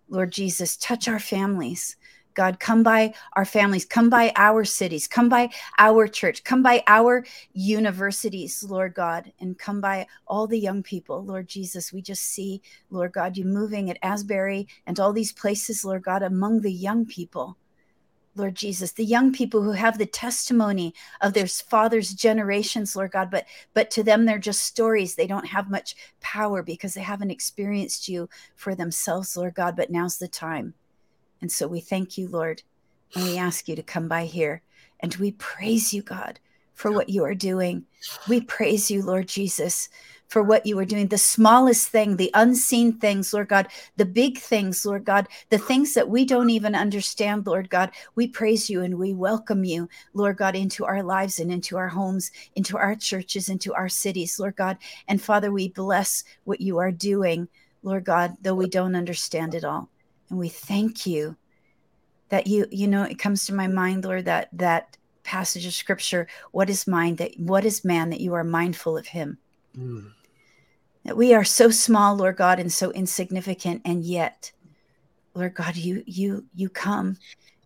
[0.09, 1.95] Lord Jesus, touch our families.
[2.33, 6.83] God, come by our families, come by our cities, come by our church, come by
[6.87, 11.93] our universities, Lord God, and come by all the young people, Lord Jesus.
[11.93, 16.23] We just see, Lord God, you moving at Asbury and all these places, Lord God,
[16.23, 17.57] among the young people.
[18.35, 23.29] Lord Jesus, the young people who have the testimony of their father's generations, Lord God,
[23.29, 25.15] but but to them they're just stories.
[25.15, 29.91] They don't have much power because they haven't experienced you for themselves, Lord God, but
[29.91, 30.73] now's the time.
[31.41, 32.61] And so we thank you, Lord,
[33.15, 34.61] and we ask you to come by here.
[34.99, 36.39] And we praise you, God,
[36.73, 37.85] for what you are doing.
[38.29, 39.89] We praise you, Lord Jesus,
[40.27, 43.67] for what you are doing, the smallest thing, the unseen things, Lord God,
[43.97, 47.91] the big things, Lord God, the things that we don't even understand, Lord God.
[48.15, 51.89] We praise you and we welcome you, Lord God, into our lives and into our
[51.89, 54.77] homes, into our churches, into our cities, Lord God.
[55.07, 57.49] And Father, we bless what you are doing,
[57.83, 59.90] Lord God, though we don't understand it all.
[60.31, 61.35] And we thank you
[62.29, 66.25] that you, you know, it comes to my mind, Lord, that that passage of scripture,
[66.51, 69.37] what is mind that what is man that you are mindful of him?
[69.77, 70.13] Mm.
[71.03, 74.51] That we are so small lord god and so insignificant and yet
[75.33, 77.17] lord god you you you come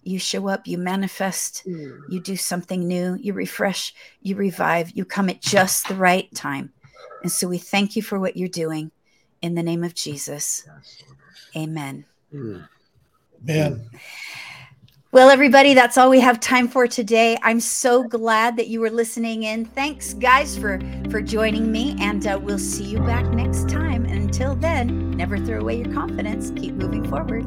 [0.03, 1.99] you show up you manifest mm.
[2.07, 6.71] you do something new you refresh you revive you come at just the right time.
[7.23, 8.91] And so we thank you for what you're doing.
[9.41, 10.67] In the name of jesus.
[11.55, 12.05] Amen
[12.35, 13.89] amen
[15.15, 17.37] well, everybody, that's all we have time for today.
[17.41, 19.63] I'm so glad that you were listening in.
[19.63, 20.77] Thanks, guys, for
[21.09, 24.03] for joining me, and uh, we'll see you back next time.
[24.03, 26.51] And until then, never throw away your confidence.
[26.57, 27.45] Keep moving forward.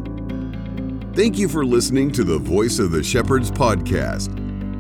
[1.15, 4.33] Thank you for listening to the Voice of the Shepherds podcast.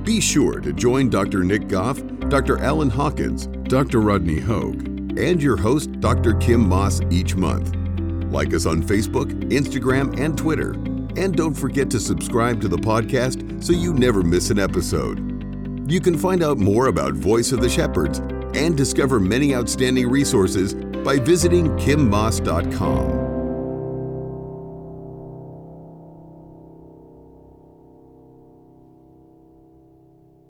[0.02, 1.44] Be sure to join Dr.
[1.44, 2.00] Nick Goff,
[2.30, 2.56] Dr.
[2.56, 4.00] Alan Hawkins, Dr.
[4.00, 4.88] Rodney Hogue,
[5.18, 6.32] and your host, Dr.
[6.36, 7.78] Kim Moss, each month.
[8.31, 10.74] Like us on Facebook, Instagram, and Twitter
[11.18, 15.18] and don't forget to subscribe to the podcast so you never miss an episode.
[15.91, 18.20] You can find out more about Voice of the Shepherds
[18.55, 23.28] and discover many outstanding resources by visiting kimmoss.com.